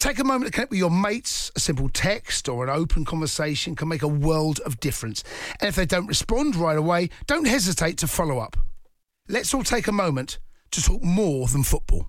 Take 0.00 0.18
a 0.18 0.24
moment 0.24 0.46
to 0.46 0.50
connect 0.50 0.70
with 0.70 0.78
your 0.78 0.90
mates. 0.90 1.52
A 1.54 1.60
simple 1.60 1.90
text 1.90 2.48
or 2.48 2.64
an 2.64 2.70
open 2.70 3.04
conversation 3.04 3.76
can 3.76 3.86
make 3.86 4.02
a 4.02 4.08
world 4.08 4.58
of 4.60 4.80
difference. 4.80 5.22
And 5.60 5.68
if 5.68 5.76
they 5.76 5.84
don't 5.84 6.06
respond 6.06 6.56
right 6.56 6.78
away, 6.78 7.10
don't 7.26 7.46
hesitate 7.46 7.98
to 7.98 8.06
follow 8.06 8.38
up. 8.38 8.56
Let's 9.28 9.52
all 9.52 9.62
take 9.62 9.86
a 9.88 9.92
moment 9.92 10.38
to 10.70 10.82
talk 10.82 11.02
more 11.02 11.48
than 11.48 11.64
football. 11.64 12.08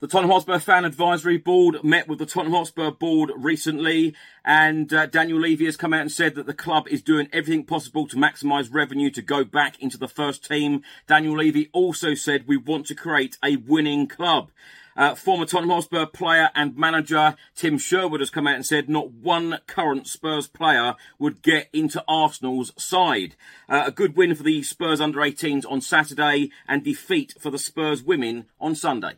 The 0.00 0.08
Tottenham 0.08 0.30
Hotspur 0.30 0.58
Fan 0.58 0.86
Advisory 0.86 1.36
Board 1.36 1.84
met 1.84 2.08
with 2.08 2.18
the 2.18 2.26
Tottenham 2.26 2.54
Hotspur 2.54 2.90
Board 2.92 3.30
recently, 3.36 4.14
and 4.42 4.90
uh, 4.92 5.04
Daniel 5.04 5.38
Levy 5.38 5.66
has 5.66 5.76
come 5.76 5.92
out 5.92 6.00
and 6.00 6.12
said 6.12 6.34
that 6.34 6.46
the 6.46 6.54
club 6.54 6.88
is 6.88 7.02
doing 7.02 7.28
everything 7.30 7.64
possible 7.64 8.08
to 8.08 8.16
maximise 8.16 8.72
revenue 8.72 9.10
to 9.10 9.22
go 9.22 9.44
back 9.44 9.78
into 9.82 9.98
the 9.98 10.08
first 10.08 10.46
team. 10.48 10.82
Daniel 11.06 11.36
Levy 11.36 11.68
also 11.74 12.14
said 12.14 12.46
we 12.46 12.56
want 12.56 12.86
to 12.86 12.94
create 12.94 13.36
a 13.44 13.56
winning 13.56 14.06
club. 14.06 14.50
Uh, 14.96 15.14
former 15.14 15.44
Tottenham 15.44 15.70
Hotspur 15.70 16.06
player 16.06 16.50
and 16.54 16.76
manager 16.76 17.36
Tim 17.54 17.78
Sherwood 17.78 18.20
has 18.20 18.30
come 18.30 18.46
out 18.46 18.54
and 18.54 18.66
said 18.66 18.88
not 18.88 19.12
one 19.12 19.58
current 19.66 20.06
Spurs 20.06 20.48
player 20.48 20.94
would 21.18 21.42
get 21.42 21.68
into 21.72 22.02
Arsenal's 22.08 22.72
side. 22.82 23.36
Uh, 23.68 23.84
a 23.86 23.90
good 23.90 24.16
win 24.16 24.34
for 24.34 24.42
the 24.42 24.62
Spurs 24.62 25.00
under 25.00 25.20
18s 25.20 25.64
on 25.70 25.80
Saturday 25.80 26.50
and 26.66 26.84
defeat 26.84 27.34
for 27.38 27.50
the 27.50 27.58
Spurs 27.58 28.02
women 28.02 28.46
on 28.60 28.74
Sunday. 28.74 29.12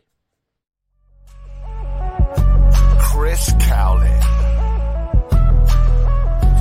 Chris 2.99 3.53
Cowlin. 3.59 4.21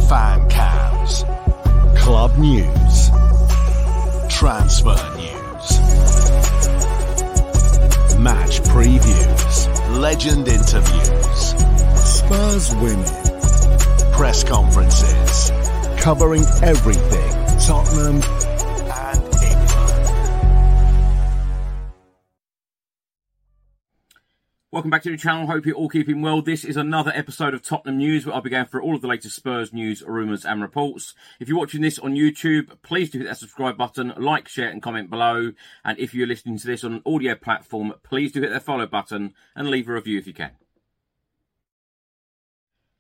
Fan 0.09 0.49
cams. 0.49 1.25
Club 1.99 2.37
news. 2.39 3.11
Transfer 4.29 5.17
news. 5.17 5.38
Match 8.29 8.61
previews. 8.61 9.99
Legend 9.99 10.49
interviews. 10.49 11.55
Spurs 12.05 12.75
women. 12.75 13.07
Press 14.13 14.45
conferences. 14.45 15.51
Covering 15.97 16.45
everything 16.63 17.31
Tottenham 17.59 18.21
Welcome 24.71 24.91
back 24.91 25.03
to 25.05 25.11
the 25.11 25.17
channel. 25.17 25.47
Hope 25.47 25.65
you're 25.65 25.75
all 25.75 25.89
keeping 25.89 26.21
well. 26.21 26.43
This 26.43 26.63
is 26.63 26.77
another 26.77 27.11
episode 27.15 27.55
of 27.55 27.63
Tottenham 27.63 27.97
News 27.97 28.27
where 28.27 28.35
I'll 28.35 28.43
be 28.43 28.51
going 28.51 28.67
through 28.67 28.83
all 28.83 28.95
of 28.95 29.01
the 29.01 29.09
latest 29.09 29.35
Spurs 29.35 29.73
news, 29.73 30.03
rumours 30.03 30.45
and 30.45 30.61
reports. 30.61 31.15
If 31.41 31.49
you're 31.49 31.57
watching 31.57 31.81
this 31.81 31.99
on 31.99 32.17
YouTube, 32.17 32.77
please 32.83 33.09
do 33.09 33.21
hit 33.21 33.29
that 33.29 33.39
subscribe 33.39 33.79
button, 33.79 34.13
like, 34.19 34.47
share 34.47 34.69
and 34.69 34.83
comment 34.83 35.09
below. 35.09 35.53
And 35.87 35.99
if 35.99 36.13
you're 36.13 36.27
listening 36.27 36.59
to 36.59 36.67
this 36.67 36.85
on 36.85 36.93
an 36.93 37.03
audio 37.07 37.35
platform, 37.35 37.95
please 38.03 38.33
do 38.33 38.43
hit 38.43 38.51
that 38.51 38.63
follow 38.63 38.87
button 38.87 39.33
and 39.57 39.71
leave 39.71 39.89
a 39.89 39.95
review 39.95 40.19
if 40.19 40.27
you 40.27 40.35
can. 40.35 40.51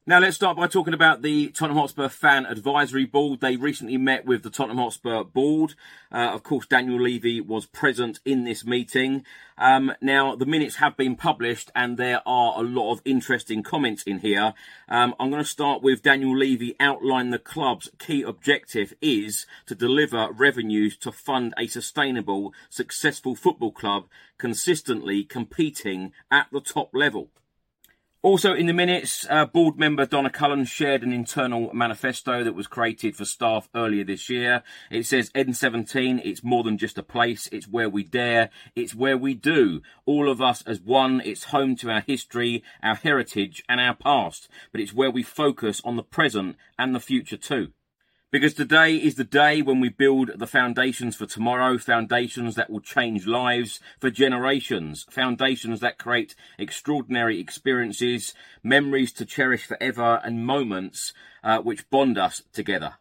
Now 0.08 0.20
let's 0.20 0.36
start 0.36 0.56
by 0.56 0.68
talking 0.68 0.94
about 0.94 1.20
the 1.20 1.48
Tottenham 1.48 1.76
Hotspur 1.76 2.08
Fan 2.08 2.46
Advisory 2.46 3.04
Board. 3.04 3.40
They 3.40 3.56
recently 3.56 3.98
met 3.98 4.24
with 4.24 4.42
the 4.42 4.48
Tottenham 4.48 4.78
Hotspur 4.78 5.22
Board. 5.22 5.74
Uh, 6.10 6.30
of 6.32 6.42
course, 6.42 6.64
Daniel 6.64 6.98
Levy 6.98 7.42
was 7.42 7.66
present 7.66 8.18
in 8.24 8.44
this 8.44 8.64
meeting. 8.64 9.26
Um, 9.58 9.92
now 10.00 10.34
the 10.34 10.46
minutes 10.46 10.76
have 10.76 10.96
been 10.96 11.14
published, 11.14 11.70
and 11.76 11.98
there 11.98 12.22
are 12.24 12.58
a 12.58 12.62
lot 12.62 12.90
of 12.90 13.02
interesting 13.04 13.62
comments 13.62 14.02
in 14.04 14.20
here. 14.20 14.54
Um, 14.88 15.14
I'm 15.20 15.28
going 15.28 15.42
to 15.42 15.46
start 15.46 15.82
with 15.82 16.02
Daniel 16.02 16.34
Levy 16.34 16.74
outline 16.80 17.28
the 17.28 17.38
club's 17.38 17.90
key 17.98 18.22
objective 18.22 18.94
is 19.02 19.44
to 19.66 19.74
deliver 19.74 20.32
revenues 20.32 20.96
to 21.00 21.12
fund 21.12 21.52
a 21.58 21.66
sustainable, 21.66 22.54
successful 22.70 23.36
football 23.36 23.72
club 23.72 24.06
consistently 24.38 25.22
competing 25.22 26.12
at 26.30 26.46
the 26.50 26.62
top 26.62 26.92
level. 26.94 27.28
Also, 28.20 28.52
in 28.52 28.66
the 28.66 28.72
minutes, 28.72 29.24
uh, 29.30 29.46
board 29.46 29.78
member 29.78 30.04
Donna 30.04 30.28
Cullen 30.28 30.64
shared 30.64 31.04
an 31.04 31.12
internal 31.12 31.72
manifesto 31.72 32.42
that 32.42 32.54
was 32.54 32.66
created 32.66 33.14
for 33.14 33.24
staff 33.24 33.68
earlier 33.76 34.02
this 34.02 34.28
year. 34.28 34.64
It 34.90 35.06
says 35.06 35.30
N17, 35.36 36.20
it's 36.24 36.42
more 36.42 36.64
than 36.64 36.78
just 36.78 36.98
a 36.98 37.04
place, 37.04 37.48
it's 37.52 37.68
where 37.68 37.88
we 37.88 38.02
dare, 38.02 38.50
it's 38.74 38.92
where 38.92 39.16
we 39.16 39.34
do. 39.34 39.82
All 40.04 40.28
of 40.28 40.42
us 40.42 40.62
as 40.62 40.80
one, 40.80 41.22
it's 41.24 41.44
home 41.44 41.76
to 41.76 41.92
our 41.92 42.00
history, 42.00 42.64
our 42.82 42.96
heritage, 42.96 43.62
and 43.68 43.80
our 43.80 43.94
past, 43.94 44.48
but 44.72 44.80
it's 44.80 44.92
where 44.92 45.12
we 45.12 45.22
focus 45.22 45.80
on 45.84 45.94
the 45.94 46.02
present 46.02 46.56
and 46.76 46.96
the 46.96 47.00
future 47.00 47.36
too. 47.36 47.68
Because 48.30 48.52
today 48.52 48.96
is 48.96 49.14
the 49.14 49.24
day 49.24 49.62
when 49.62 49.80
we 49.80 49.88
build 49.88 50.32
the 50.36 50.46
foundations 50.46 51.16
for 51.16 51.24
tomorrow, 51.24 51.78
foundations 51.78 52.56
that 52.56 52.68
will 52.68 52.82
change 52.82 53.26
lives 53.26 53.80
for 53.98 54.10
generations, 54.10 55.06
foundations 55.08 55.80
that 55.80 55.96
create 55.96 56.34
extraordinary 56.58 57.40
experiences, 57.40 58.34
memories 58.62 59.12
to 59.12 59.24
cherish 59.24 59.64
forever, 59.64 60.20
and 60.22 60.44
moments 60.44 61.14
uh, 61.42 61.60
which 61.60 61.88
bond 61.88 62.18
us 62.18 62.42
together. 62.52 62.96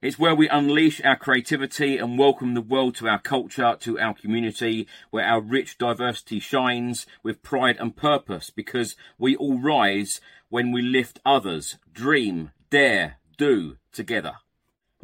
It's 0.00 0.20
where 0.20 0.34
we 0.34 0.48
unleash 0.48 1.00
our 1.02 1.16
creativity 1.16 1.98
and 1.98 2.16
welcome 2.16 2.54
the 2.54 2.60
world 2.60 2.94
to 2.96 3.08
our 3.08 3.20
culture, 3.20 3.76
to 3.80 3.98
our 3.98 4.14
community, 4.14 4.86
where 5.10 5.24
our 5.24 5.40
rich 5.40 5.76
diversity 5.76 6.38
shines 6.38 7.04
with 7.24 7.42
pride 7.42 7.78
and 7.80 7.96
purpose 7.96 8.50
because 8.50 8.94
we 9.18 9.34
all 9.34 9.58
rise 9.58 10.20
when 10.50 10.70
we 10.70 10.82
lift 10.82 11.18
others, 11.26 11.78
dream, 11.92 12.52
dare, 12.70 13.16
do 13.36 13.78
together. 13.92 14.34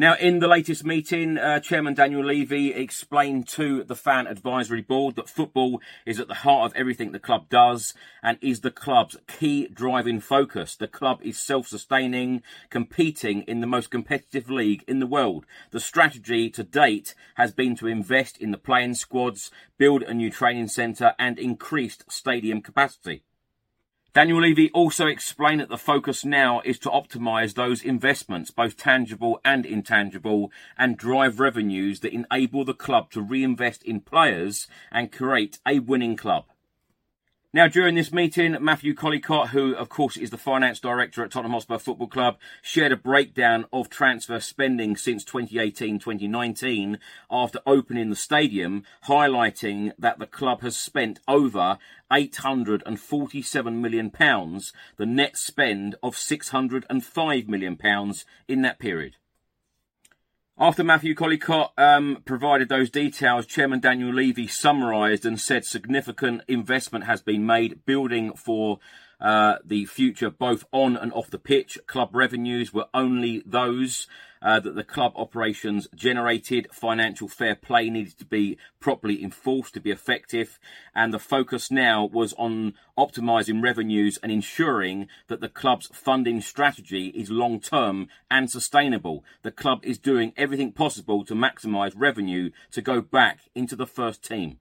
Now, 0.01 0.15
in 0.15 0.39
the 0.39 0.47
latest 0.47 0.85
meeting, 0.85 1.39
uh, 1.39 1.59
Chairman 1.59 1.95
Daniel 1.95 2.25
Levy 2.25 2.73
explained 2.73 3.49
to 3.49 3.83
the 3.83 3.97
Fan 3.97 4.29
Advisory 4.29 4.81
Board 4.81 5.17
that 5.17 5.29
football 5.29 5.81
is 6.07 6.21
at 6.21 6.29
the 6.29 6.35
heart 6.35 6.71
of 6.71 6.77
everything 6.77 7.11
the 7.11 7.19
club 7.19 7.49
does 7.49 7.95
and 8.23 8.39
is 8.41 8.61
the 8.61 8.71
club's 8.71 9.17
key 9.27 9.67
driving 9.67 10.21
focus. 10.21 10.77
The 10.77 10.87
club 10.87 11.19
is 11.25 11.37
self-sustaining, 11.37 12.45
competing 12.71 13.43
in 13.43 13.61
the 13.61 13.67
most 13.67 13.91
competitive 13.91 14.49
league 14.49 14.85
in 14.87 15.01
the 15.01 15.07
world. 15.07 15.47
The 15.73 15.81
strategy 15.81 16.49
to 16.51 16.63
date 16.63 17.17
has 17.35 17.53
been 17.53 17.75
to 17.79 17.89
invest 17.89 18.39
in 18.39 18.53
the 18.53 18.57
playing 18.57 18.95
squads, 18.95 19.51
build 19.79 20.05
a 20.05 20.15
new 20.15 20.31
training 20.31 20.69
centre 20.69 21.17
and 21.19 21.41
increased 21.41 22.05
stadium 22.09 22.63
capacity. 22.63 23.25
Daniel 24.19 24.41
Levy 24.41 24.69
also 24.73 25.07
explained 25.07 25.61
that 25.61 25.69
the 25.69 25.79
focus 25.79 26.25
now 26.25 26.61
is 26.65 26.77
to 26.81 26.91
optimise 26.91 27.55
those 27.55 27.85
investments, 27.85 28.51
both 28.51 28.77
tangible 28.77 29.41
and 29.45 29.65
intangible, 29.65 30.51
and 30.77 30.99
drive 30.99 31.39
revenues 31.39 32.01
that 32.01 32.13
enable 32.13 32.65
the 32.65 32.75
club 32.75 33.13
to 33.13 33.23
reinvest 33.23 33.85
in 33.85 34.01
players 34.01 34.67
and 34.91 35.13
create 35.13 35.61
a 35.65 35.79
winning 35.79 36.17
club. 36.17 36.47
Now, 37.55 37.67
during 37.67 37.95
this 37.95 38.13
meeting, 38.13 38.59
Matthew 38.61 38.95
Collecott, 38.95 39.49
who 39.49 39.75
of 39.75 39.89
course 39.89 40.19
is 40.19 40.29
the 40.29 40.37
finance 40.37 40.81
director 40.81 41.25
at 41.25 41.31
Tottenham 41.31 41.53
Hotspur 41.53 41.79
Football 41.79 42.09
Club, 42.09 42.37
shared 42.61 42.93
a 42.93 42.97
breakdown 42.97 43.65
of 43.73 43.89
transfer 43.89 44.39
spending 44.39 44.99
since 44.99 45.25
2018-2019 45.25 46.99
after 47.31 47.61
opening 47.65 48.11
the 48.11 48.17
stadium, 48.17 48.85
highlighting 49.07 49.93
that 49.99 50.19
the 50.19 50.27
club 50.27 50.61
has 50.61 50.77
spent 50.77 51.21
over 51.27 51.79
847 52.13 53.81
million 53.81 54.11
pounds, 54.11 54.75
the 54.99 55.07
net 55.07 55.39
spend 55.39 55.97
of 56.03 56.19
605 56.19 57.49
million 57.49 57.77
pounds 57.79 58.27
in 58.47 58.61
that 58.61 58.79
period. 58.79 59.17
After 60.61 60.83
Matthew 60.83 61.15
Collecott 61.15 61.71
um, 61.79 62.21
provided 62.25 62.69
those 62.69 62.91
details, 62.91 63.47
Chairman 63.47 63.79
Daniel 63.79 64.13
Levy 64.13 64.49
summarised 64.49 65.25
and 65.25 65.41
said 65.41 65.65
significant 65.65 66.43
investment 66.49 67.05
has 67.05 67.23
been 67.23 67.47
made 67.47 67.87
building 67.87 68.33
for 68.33 68.81
uh, 69.21 69.57
the 69.65 69.85
future, 69.87 70.31
both 70.31 70.65
on 70.73 70.97
and 70.97 71.13
off 71.13 71.31
the 71.31 71.39
pitch. 71.39 71.79
Club 71.87 72.11
revenues 72.13 72.73
were 72.73 72.87
only 72.95 73.43
those 73.45 74.07
uh, 74.41 74.61
that 74.61 74.75
the 74.75 74.85
club 74.85 75.13
operations 75.17 75.89
generated. 75.95 76.69
Financial 76.73 77.29
fair 77.29 77.55
play 77.57 77.91
needed 77.91 78.19
to 78.19 78.25
be 78.25 78.57
properly 78.81 79.23
enforced 79.23 79.75
to 79.75 79.81
be 79.81 79.91
effective, 79.91 80.59
and 80.95 81.13
the 81.13 81.19
focus 81.19 81.71
now 81.71 82.05
was 82.05 82.33
on 82.35 82.75
optimising 82.97 83.63
revenues 83.63 84.19
and 84.23 84.31
ensuring 84.31 85.09
that 85.29 85.41
the 85.41 85.49
club's 85.49 85.89
funding 85.93 86.41
strategy 86.41 87.09
is 87.09 87.31
long 87.31 87.61
term 87.61 88.09
and 88.31 88.51
sustainable. 88.51 89.25
The 89.43 89.51
club 89.51 89.81
is 89.83 89.99
doing 89.99 90.33
everything 90.37 90.73
possible 90.73 91.25
to 91.25 91.35
maximise 91.35 91.93
revenue 91.97 92.51
to 92.73 92.83
go 92.83 93.01
back 93.01 93.41
into 93.55 93.77
the 93.77 93.87
first 93.87 94.23
team. 94.23 94.59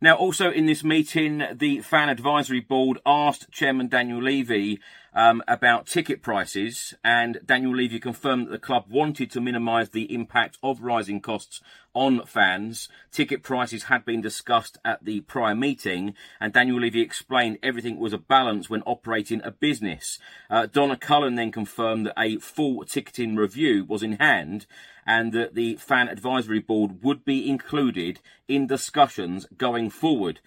Now, 0.00 0.14
also 0.14 0.50
in 0.50 0.66
this 0.66 0.84
meeting, 0.84 1.42
the 1.52 1.80
Fan 1.80 2.08
Advisory 2.08 2.60
Board 2.60 3.00
asked 3.04 3.50
Chairman 3.50 3.88
Daniel 3.88 4.22
Levy 4.22 4.78
um, 5.18 5.42
about 5.48 5.88
ticket 5.88 6.22
prices, 6.22 6.94
and 7.02 7.40
Daniel 7.44 7.74
Levy 7.74 7.98
confirmed 7.98 8.46
that 8.46 8.52
the 8.52 8.58
club 8.60 8.84
wanted 8.88 9.32
to 9.32 9.40
minimise 9.40 9.88
the 9.88 10.14
impact 10.14 10.58
of 10.62 10.80
rising 10.80 11.20
costs 11.20 11.60
on 11.92 12.24
fans. 12.24 12.88
Ticket 13.10 13.42
prices 13.42 13.84
had 13.84 14.04
been 14.04 14.20
discussed 14.20 14.78
at 14.84 15.04
the 15.04 15.22
prior 15.22 15.56
meeting, 15.56 16.14
and 16.40 16.52
Daniel 16.52 16.78
Levy 16.78 17.00
explained 17.00 17.58
everything 17.64 17.98
was 17.98 18.12
a 18.12 18.18
balance 18.18 18.70
when 18.70 18.82
operating 18.82 19.40
a 19.42 19.50
business. 19.50 20.20
Uh, 20.48 20.66
Donna 20.66 20.96
Cullen 20.96 21.34
then 21.34 21.50
confirmed 21.50 22.06
that 22.06 22.14
a 22.16 22.38
full 22.38 22.84
ticketing 22.84 23.34
review 23.34 23.84
was 23.84 24.04
in 24.04 24.12
hand 24.12 24.66
and 25.04 25.32
that 25.32 25.56
the 25.56 25.74
fan 25.78 26.06
advisory 26.06 26.60
board 26.60 27.02
would 27.02 27.24
be 27.24 27.50
included 27.50 28.20
in 28.46 28.68
discussions 28.68 29.48
going 29.56 29.90
forward. 29.90 30.38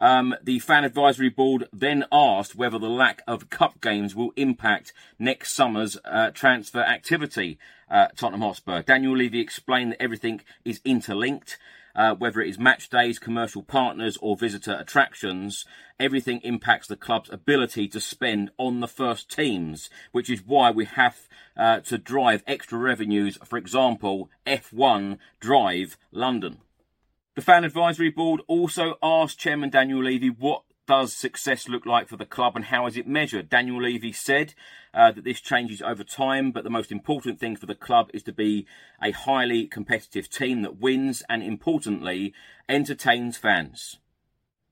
Um, 0.00 0.34
the 0.42 0.58
fan 0.58 0.84
advisory 0.84 1.28
board 1.28 1.68
then 1.72 2.04
asked 2.12 2.54
whether 2.54 2.78
the 2.78 2.88
lack 2.88 3.22
of 3.26 3.50
cup 3.50 3.80
games 3.80 4.14
will 4.14 4.32
impact 4.36 4.92
next 5.18 5.54
summer's 5.54 5.96
uh, 6.04 6.30
transfer 6.30 6.80
activity 6.80 7.58
at 7.88 8.16
Tottenham 8.16 8.42
Hotspur. 8.42 8.82
Daniel 8.82 9.16
Levy 9.16 9.40
explained 9.40 9.92
that 9.92 10.02
everything 10.02 10.40
is 10.64 10.80
interlinked. 10.84 11.58
Uh, 11.96 12.12
whether 12.12 12.40
it 12.40 12.48
is 12.48 12.58
match 12.58 12.90
days, 12.90 13.20
commercial 13.20 13.62
partners, 13.62 14.18
or 14.20 14.36
visitor 14.36 14.76
attractions, 14.80 15.64
everything 16.00 16.40
impacts 16.42 16.88
the 16.88 16.96
club's 16.96 17.30
ability 17.30 17.86
to 17.86 18.00
spend 18.00 18.50
on 18.58 18.80
the 18.80 18.88
first 18.88 19.30
teams, 19.30 19.88
which 20.10 20.28
is 20.28 20.42
why 20.44 20.72
we 20.72 20.86
have 20.86 21.28
uh, 21.56 21.78
to 21.78 21.96
drive 21.96 22.42
extra 22.48 22.76
revenues. 22.78 23.38
For 23.44 23.56
example, 23.56 24.28
F1 24.44 25.18
Drive 25.38 25.96
London. 26.10 26.58
The 27.34 27.42
Fan 27.42 27.64
Advisory 27.64 28.10
Board 28.10 28.42
also 28.46 28.94
asked 29.02 29.40
Chairman 29.40 29.68
Daniel 29.68 30.04
Levy 30.04 30.30
what 30.30 30.62
does 30.86 31.12
success 31.12 31.68
look 31.68 31.84
like 31.84 32.08
for 32.08 32.16
the 32.16 32.24
club 32.24 32.54
and 32.54 32.66
how 32.66 32.86
is 32.86 32.96
it 32.96 33.08
measured? 33.08 33.50
Daniel 33.50 33.82
Levy 33.82 34.12
said 34.12 34.54
uh, 34.92 35.10
that 35.10 35.24
this 35.24 35.40
changes 35.40 35.82
over 35.82 36.04
time, 36.04 36.52
but 36.52 36.62
the 36.62 36.70
most 36.70 36.92
important 36.92 37.40
thing 37.40 37.56
for 37.56 37.66
the 37.66 37.74
club 37.74 38.08
is 38.14 38.22
to 38.22 38.32
be 38.32 38.68
a 39.02 39.10
highly 39.10 39.66
competitive 39.66 40.30
team 40.30 40.62
that 40.62 40.78
wins 40.80 41.24
and, 41.28 41.42
importantly, 41.42 42.32
entertains 42.68 43.36
fans. 43.36 43.98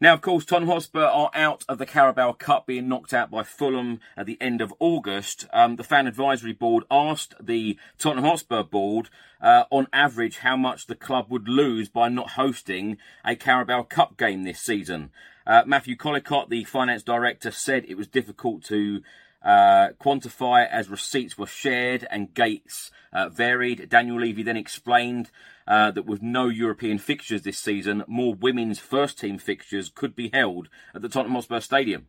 Now, 0.02 0.14
of 0.14 0.20
course, 0.20 0.44
Tottenham 0.44 0.68
Hotspur 0.68 1.04
are 1.04 1.30
out 1.32 1.64
of 1.68 1.78
the 1.78 1.86
Carabao 1.86 2.32
Cup, 2.32 2.66
being 2.66 2.88
knocked 2.88 3.14
out 3.14 3.30
by 3.30 3.44
Fulham 3.44 4.00
at 4.16 4.26
the 4.26 4.36
end 4.40 4.60
of 4.60 4.74
August. 4.80 5.46
Um, 5.52 5.76
the 5.76 5.84
Fan 5.84 6.08
Advisory 6.08 6.52
Board 6.52 6.82
asked 6.90 7.36
the 7.40 7.78
Tottenham 7.98 8.24
Hotspur 8.24 8.64
Board, 8.64 9.10
uh, 9.40 9.62
on 9.70 9.86
average, 9.92 10.38
how 10.38 10.56
much 10.56 10.88
the 10.88 10.96
club 10.96 11.26
would 11.28 11.46
lose 11.46 11.88
by 11.88 12.08
not 12.08 12.30
hosting 12.30 12.98
a 13.24 13.36
Carabao 13.36 13.84
Cup 13.84 14.16
game 14.16 14.42
this 14.42 14.60
season. 14.60 15.12
Uh, 15.46 15.62
Matthew 15.66 15.94
Collecott, 15.94 16.48
the 16.48 16.64
finance 16.64 17.04
director, 17.04 17.52
said 17.52 17.84
it 17.86 17.96
was 17.96 18.08
difficult 18.08 18.64
to 18.64 19.02
uh, 19.44 19.90
quantify 20.00 20.68
as 20.68 20.88
receipts 20.88 21.38
were 21.38 21.46
shared 21.46 22.08
and 22.10 22.34
gates 22.34 22.90
uh, 23.12 23.28
varied. 23.28 23.88
Daniel 23.88 24.18
Levy 24.18 24.42
then 24.42 24.56
explained 24.56 25.30
uh, 25.72 25.90
that 25.90 26.04
with 26.04 26.20
no 26.20 26.48
European 26.48 26.98
fixtures 26.98 27.40
this 27.40 27.56
season, 27.56 28.04
more 28.06 28.34
women's 28.34 28.78
first 28.78 29.18
team 29.18 29.38
fixtures 29.38 29.88
could 29.88 30.14
be 30.14 30.28
held 30.30 30.68
at 30.94 31.00
the 31.00 31.08
Tottenham 31.08 31.32
Hotspur 31.32 31.60
Stadium. 31.60 32.08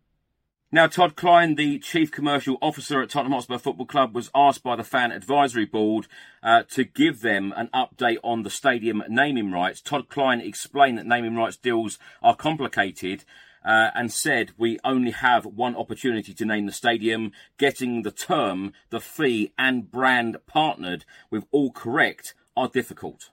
Now, 0.70 0.88
Todd 0.88 1.16
Kline, 1.16 1.56
the 1.56 1.80
Chief 1.80 2.12
Commercial 2.12 2.58
Officer 2.62 3.02
at 3.02 3.10
Tottenham 3.10 3.32
Hotspur 3.32 3.60
Football 3.60 3.86
Club, 3.86 4.14
was 4.14 4.30
asked 4.36 4.64
by 4.64 4.76
the 4.76 4.84
Fan 4.84 5.14
Advisory 5.14 5.64
Board 5.64 6.08
uh, 6.42 6.64
to 6.72 6.84
give 6.84 7.22
them 7.22 7.54
an 7.56 7.70
update 7.74 8.18
on 8.22 8.44
the 8.44 8.50
stadium 8.50 9.02
naming 9.08 9.50
rights. 9.50 9.80
Todd 9.80 10.10
Kline 10.10 10.42
explained 10.42 10.98
that 10.98 11.06
naming 11.06 11.38
rights 11.38 11.56
deals 11.56 11.98
are 12.22 12.36
complicated 12.36 13.24
uh, 13.64 13.92
and 13.96 14.12
said 14.12 14.52
we 14.58 14.78
only 14.84 15.12
have 15.12 15.46
one 15.46 15.78
opportunity 15.78 16.34
to 16.34 16.44
name 16.44 16.66
the 16.66 16.74
stadium. 16.74 17.32
Getting 17.58 18.02
the 18.02 18.12
term, 18.12 18.74
the 18.90 19.00
fee, 19.00 19.54
and 19.58 19.90
brand 19.90 20.36
partnered 20.48 21.06
with 21.32 21.46
all 21.52 21.72
correct 21.72 22.34
are 22.58 22.68
difficult. 22.68 23.30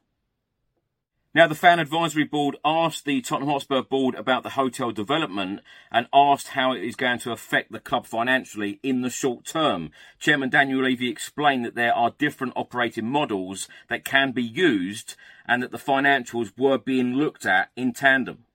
Now, 1.32 1.46
the 1.46 1.54
Fan 1.54 1.78
Advisory 1.78 2.24
Board 2.24 2.56
asked 2.64 3.04
the 3.04 3.20
Tottenham 3.20 3.50
Hotspur 3.50 3.82
Board 3.82 4.16
about 4.16 4.42
the 4.42 4.50
hotel 4.50 4.90
development 4.90 5.60
and 5.92 6.08
asked 6.12 6.48
how 6.48 6.72
it 6.72 6.82
is 6.82 6.96
going 6.96 7.20
to 7.20 7.30
affect 7.30 7.70
the 7.70 7.78
club 7.78 8.04
financially 8.04 8.80
in 8.82 9.02
the 9.02 9.10
short 9.10 9.44
term. 9.44 9.92
Chairman 10.18 10.50
Daniel 10.50 10.82
Levy 10.82 11.08
explained 11.08 11.64
that 11.64 11.76
there 11.76 11.94
are 11.94 12.16
different 12.18 12.54
operating 12.56 13.06
models 13.06 13.68
that 13.88 14.04
can 14.04 14.32
be 14.32 14.42
used 14.42 15.14
and 15.46 15.62
that 15.62 15.70
the 15.70 15.78
financials 15.78 16.50
were 16.58 16.78
being 16.78 17.14
looked 17.14 17.46
at 17.46 17.70
in 17.76 17.92
tandem. 17.92 18.46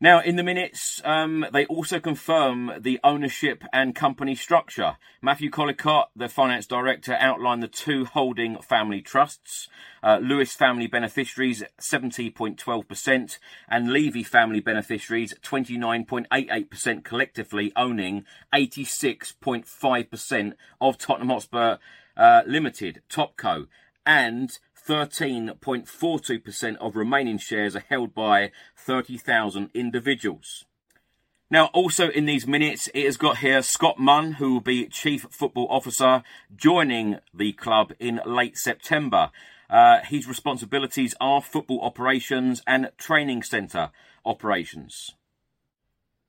Now, 0.00 0.20
in 0.20 0.36
the 0.36 0.42
minutes, 0.42 1.00
um, 1.04 1.46
they 1.52 1.66
also 1.66 2.00
confirm 2.00 2.72
the 2.80 2.98
ownership 3.04 3.62
and 3.72 3.94
company 3.94 4.34
structure. 4.34 4.96
Matthew 5.22 5.50
Collecott, 5.50 6.06
the 6.16 6.28
finance 6.28 6.66
director, 6.66 7.16
outlined 7.18 7.62
the 7.62 7.68
two 7.68 8.04
holding 8.04 8.60
family 8.60 9.00
trusts 9.00 9.68
uh, 10.04 10.18
Lewis 10.18 10.52
family 10.52 10.86
beneficiaries 10.86 11.62
70.12%, 11.80 13.38
and 13.68 13.90
Levy 13.90 14.22
family 14.22 14.60
beneficiaries 14.60 15.32
29.88%, 15.42 17.04
collectively 17.04 17.72
owning 17.74 18.24
86.5% 18.54 20.52
of 20.80 20.98
Tottenham 20.98 21.30
Hotspur 21.30 21.78
uh, 22.16 22.42
Limited, 22.46 23.00
Topco, 23.08 23.66
and 24.04 24.58
13.42% 24.86 26.76
of 26.76 26.96
remaining 26.96 27.38
shares 27.38 27.74
are 27.74 27.84
held 27.88 28.14
by 28.14 28.50
30,000 28.76 29.70
individuals. 29.74 30.64
Now, 31.50 31.66
also 31.66 32.08
in 32.10 32.26
these 32.26 32.46
minutes, 32.46 32.88
it 32.94 33.04
has 33.04 33.16
got 33.16 33.38
here 33.38 33.62
Scott 33.62 33.98
Munn, 33.98 34.32
who 34.34 34.54
will 34.54 34.60
be 34.60 34.86
Chief 34.86 35.26
Football 35.30 35.68
Officer, 35.70 36.22
joining 36.54 37.18
the 37.32 37.52
club 37.52 37.92
in 37.98 38.20
late 38.26 38.58
September. 38.58 39.30
Uh, 39.70 40.00
his 40.00 40.26
responsibilities 40.26 41.14
are 41.20 41.40
football 41.40 41.80
operations 41.82 42.62
and 42.66 42.90
training 42.98 43.42
centre 43.42 43.90
operations. 44.24 45.14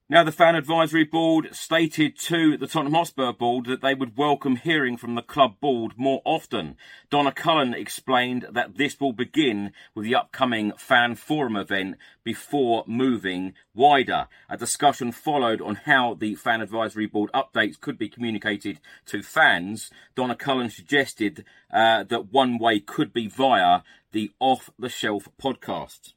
Now, 0.08 0.22
the 0.22 0.30
Fan 0.30 0.54
Advisory 0.54 1.02
Board 1.02 1.48
stated 1.50 2.16
to 2.20 2.56
the 2.56 2.68
Tottenham 2.68 2.94
Hotspur 2.94 3.32
Board 3.32 3.66
that 3.66 3.80
they 3.80 3.92
would 3.92 4.16
welcome 4.16 4.54
hearing 4.54 4.96
from 4.96 5.16
the 5.16 5.20
club 5.20 5.58
board 5.58 5.94
more 5.96 6.22
often. 6.24 6.76
Donna 7.10 7.32
Cullen 7.32 7.74
explained 7.74 8.46
that 8.52 8.76
this 8.76 9.00
will 9.00 9.12
begin 9.12 9.72
with 9.96 10.04
the 10.04 10.14
upcoming 10.14 10.70
Fan 10.76 11.16
Forum 11.16 11.56
event 11.56 11.96
before 12.22 12.84
moving 12.86 13.54
wider. 13.74 14.28
A 14.48 14.56
discussion 14.56 15.10
followed 15.10 15.60
on 15.60 15.74
how 15.74 16.14
the 16.14 16.36
Fan 16.36 16.60
Advisory 16.60 17.06
Board 17.06 17.28
updates 17.34 17.80
could 17.80 17.98
be 17.98 18.08
communicated 18.08 18.78
to 19.06 19.24
fans. 19.24 19.90
Donna 20.14 20.36
Cullen 20.36 20.70
suggested 20.70 21.44
uh, 21.72 22.04
that 22.04 22.32
one 22.32 22.58
way 22.58 22.78
could 22.78 23.12
be 23.12 23.26
via 23.26 23.80
the 24.12 24.30
off 24.38 24.70
the 24.78 24.88
shelf 24.88 25.28
podcast. 25.42 26.12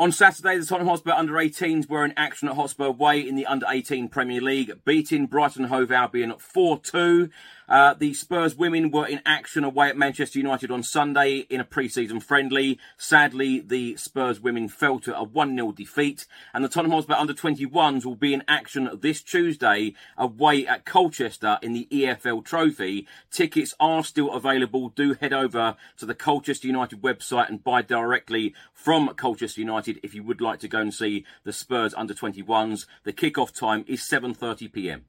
On 0.00 0.12
Saturday, 0.12 0.56
the 0.56 0.64
Tottenham 0.64 0.86
Hotspur 0.86 1.10
under 1.10 1.32
18s 1.32 1.88
were 1.88 2.04
in 2.04 2.14
action 2.16 2.46
at 2.46 2.54
Hotspur 2.54 2.90
Way 2.90 3.18
in 3.18 3.34
the 3.34 3.46
under 3.46 3.66
18 3.68 4.08
Premier 4.08 4.40
League, 4.40 4.70
beating 4.84 5.26
Brighton 5.26 5.64
Hove 5.64 5.90
Albion 5.90 6.34
4 6.38 6.78
2. 6.78 7.28
Uh, 7.68 7.94
the 7.94 8.14
Spurs 8.14 8.56
women 8.56 8.90
were 8.90 9.06
in 9.06 9.20
action 9.26 9.62
away 9.62 9.88
at 9.88 9.96
Manchester 9.96 10.38
United 10.38 10.70
on 10.70 10.82
Sunday 10.82 11.46
in 11.50 11.60
a 11.60 11.64
pre-season 11.64 12.20
friendly. 12.20 12.78
Sadly, 12.96 13.60
the 13.60 13.96
Spurs 13.96 14.40
women 14.40 14.68
fell 14.68 14.98
to 15.00 15.18
a 15.18 15.26
1-0 15.26 15.74
defeat. 15.76 16.26
And 16.54 16.64
the 16.64 16.68
Tottenham 16.68 16.92
Hotspur 16.92 17.14
under-21s 17.14 18.04
will 18.04 18.16
be 18.16 18.32
in 18.32 18.42
action 18.48 18.88
this 19.00 19.22
Tuesday 19.22 19.94
away 20.16 20.66
at 20.66 20.86
Colchester 20.86 21.58
in 21.60 21.74
the 21.74 21.86
EFL 21.90 22.44
Trophy. 22.44 23.06
Tickets 23.30 23.74
are 23.78 24.02
still 24.02 24.32
available. 24.32 24.88
Do 24.88 25.14
head 25.14 25.32
over 25.32 25.76
to 25.98 26.06
the 26.06 26.14
Colchester 26.14 26.66
United 26.66 27.02
website 27.02 27.48
and 27.48 27.62
buy 27.62 27.82
directly 27.82 28.54
from 28.72 29.08
Colchester 29.14 29.60
United 29.60 30.00
if 30.02 30.14
you 30.14 30.22
would 30.22 30.40
like 30.40 30.60
to 30.60 30.68
go 30.68 30.80
and 30.80 30.94
see 30.94 31.26
the 31.44 31.52
Spurs 31.52 31.92
under-21s. 31.94 32.86
The 33.04 33.12
kick-off 33.12 33.52
time 33.52 33.84
is 33.86 34.00
7.30pm. 34.00 35.02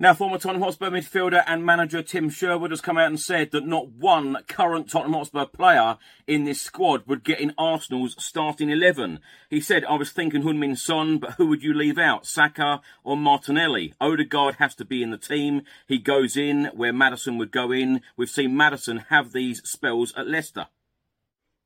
Now, 0.00 0.12
former 0.12 0.38
Tottenham 0.38 0.62
Hotspur 0.62 0.90
midfielder 0.90 1.44
and 1.46 1.64
manager 1.64 2.02
Tim 2.02 2.28
Sherwood 2.28 2.72
has 2.72 2.80
come 2.80 2.98
out 2.98 3.06
and 3.06 3.20
said 3.20 3.52
that 3.52 3.64
not 3.64 3.92
one 3.92 4.36
current 4.48 4.90
Tottenham 4.90 5.12
Hotspur 5.12 5.46
player 5.46 5.98
in 6.26 6.42
this 6.42 6.60
squad 6.60 7.06
would 7.06 7.22
get 7.22 7.38
in 7.38 7.54
Arsenal's 7.56 8.16
starting 8.18 8.70
11. 8.70 9.20
He 9.48 9.60
said, 9.60 9.84
I 9.84 9.94
was 9.94 10.10
thinking 10.10 10.42
Heung-min 10.42 10.74
Son, 10.74 11.18
but 11.18 11.34
who 11.34 11.46
would 11.46 11.62
you 11.62 11.72
leave 11.72 11.96
out, 11.96 12.26
Saka 12.26 12.80
or 13.04 13.16
Martinelli? 13.16 13.94
Odegaard 14.00 14.56
has 14.56 14.74
to 14.74 14.84
be 14.84 15.00
in 15.00 15.12
the 15.12 15.16
team. 15.16 15.62
He 15.86 15.98
goes 15.98 16.36
in 16.36 16.72
where 16.74 16.92
Maddison 16.92 17.38
would 17.38 17.52
go 17.52 17.70
in. 17.70 18.00
We've 18.16 18.28
seen 18.28 18.56
Maddison 18.56 19.04
have 19.10 19.30
these 19.30 19.62
spells 19.62 20.12
at 20.16 20.26
Leicester. 20.26 20.66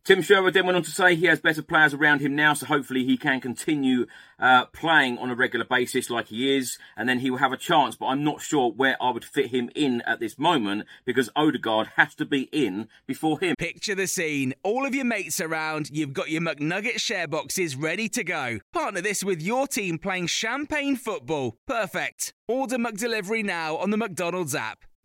Tim 0.09 0.23
Sherwood 0.23 0.55
then 0.55 0.65
went 0.65 0.75
on 0.75 0.83
to 0.85 0.91
say 0.91 1.15
he 1.15 1.27
has 1.27 1.39
better 1.39 1.61
players 1.61 1.93
around 1.93 2.23
him 2.23 2.35
now, 2.35 2.55
so 2.55 2.65
hopefully 2.65 3.05
he 3.05 3.19
can 3.19 3.43
continue 3.43 4.07
uh, 4.39 4.65
playing 4.65 5.19
on 5.19 5.29
a 5.29 5.35
regular 5.35 5.67
basis 5.67 6.09
like 6.09 6.29
he 6.29 6.57
is, 6.57 6.79
and 6.97 7.07
then 7.07 7.19
he 7.19 7.31
will 7.31 7.37
have 7.37 7.53
a 7.53 7.59
chance. 7.59 7.95
But 7.95 8.07
I'm 8.07 8.25
not 8.25 8.41
sure 8.41 8.73
where 8.73 8.97
I 9.03 9.11
would 9.11 9.23
fit 9.27 9.49
him 9.49 9.69
in 9.75 10.01
at 10.07 10.19
this 10.19 10.39
moment 10.39 10.87
because 11.05 11.29
Odegaard 11.37 11.91
has 11.97 12.15
to 12.15 12.25
be 12.25 12.45
in 12.53 12.89
before 13.07 13.39
him. 13.39 13.55
Picture 13.59 13.95
the 13.95 14.07
scene. 14.07 14.55
All 14.63 14.87
of 14.87 14.95
your 14.95 15.05
mates 15.05 15.43
around, 15.43 15.91
you've 15.91 16.15
got 16.15 16.31
your 16.31 16.41
McNugget 16.41 17.01
share 17.01 17.29
boxes 17.29 17.77
ready 17.77 18.09
to 18.09 18.25
go. 18.25 18.61
Partner 18.73 19.03
this 19.03 19.23
with 19.23 19.43
your 19.43 19.67
team 19.67 19.99
playing 19.99 20.29
champagne 20.29 20.97
football. 20.97 21.59
Perfect. 21.67 22.33
Order 22.49 22.79
McDelivery 22.79 23.45
now 23.45 23.77
on 23.77 23.91
the 23.91 23.99
McDonald's 23.99 24.55
app. 24.55 24.87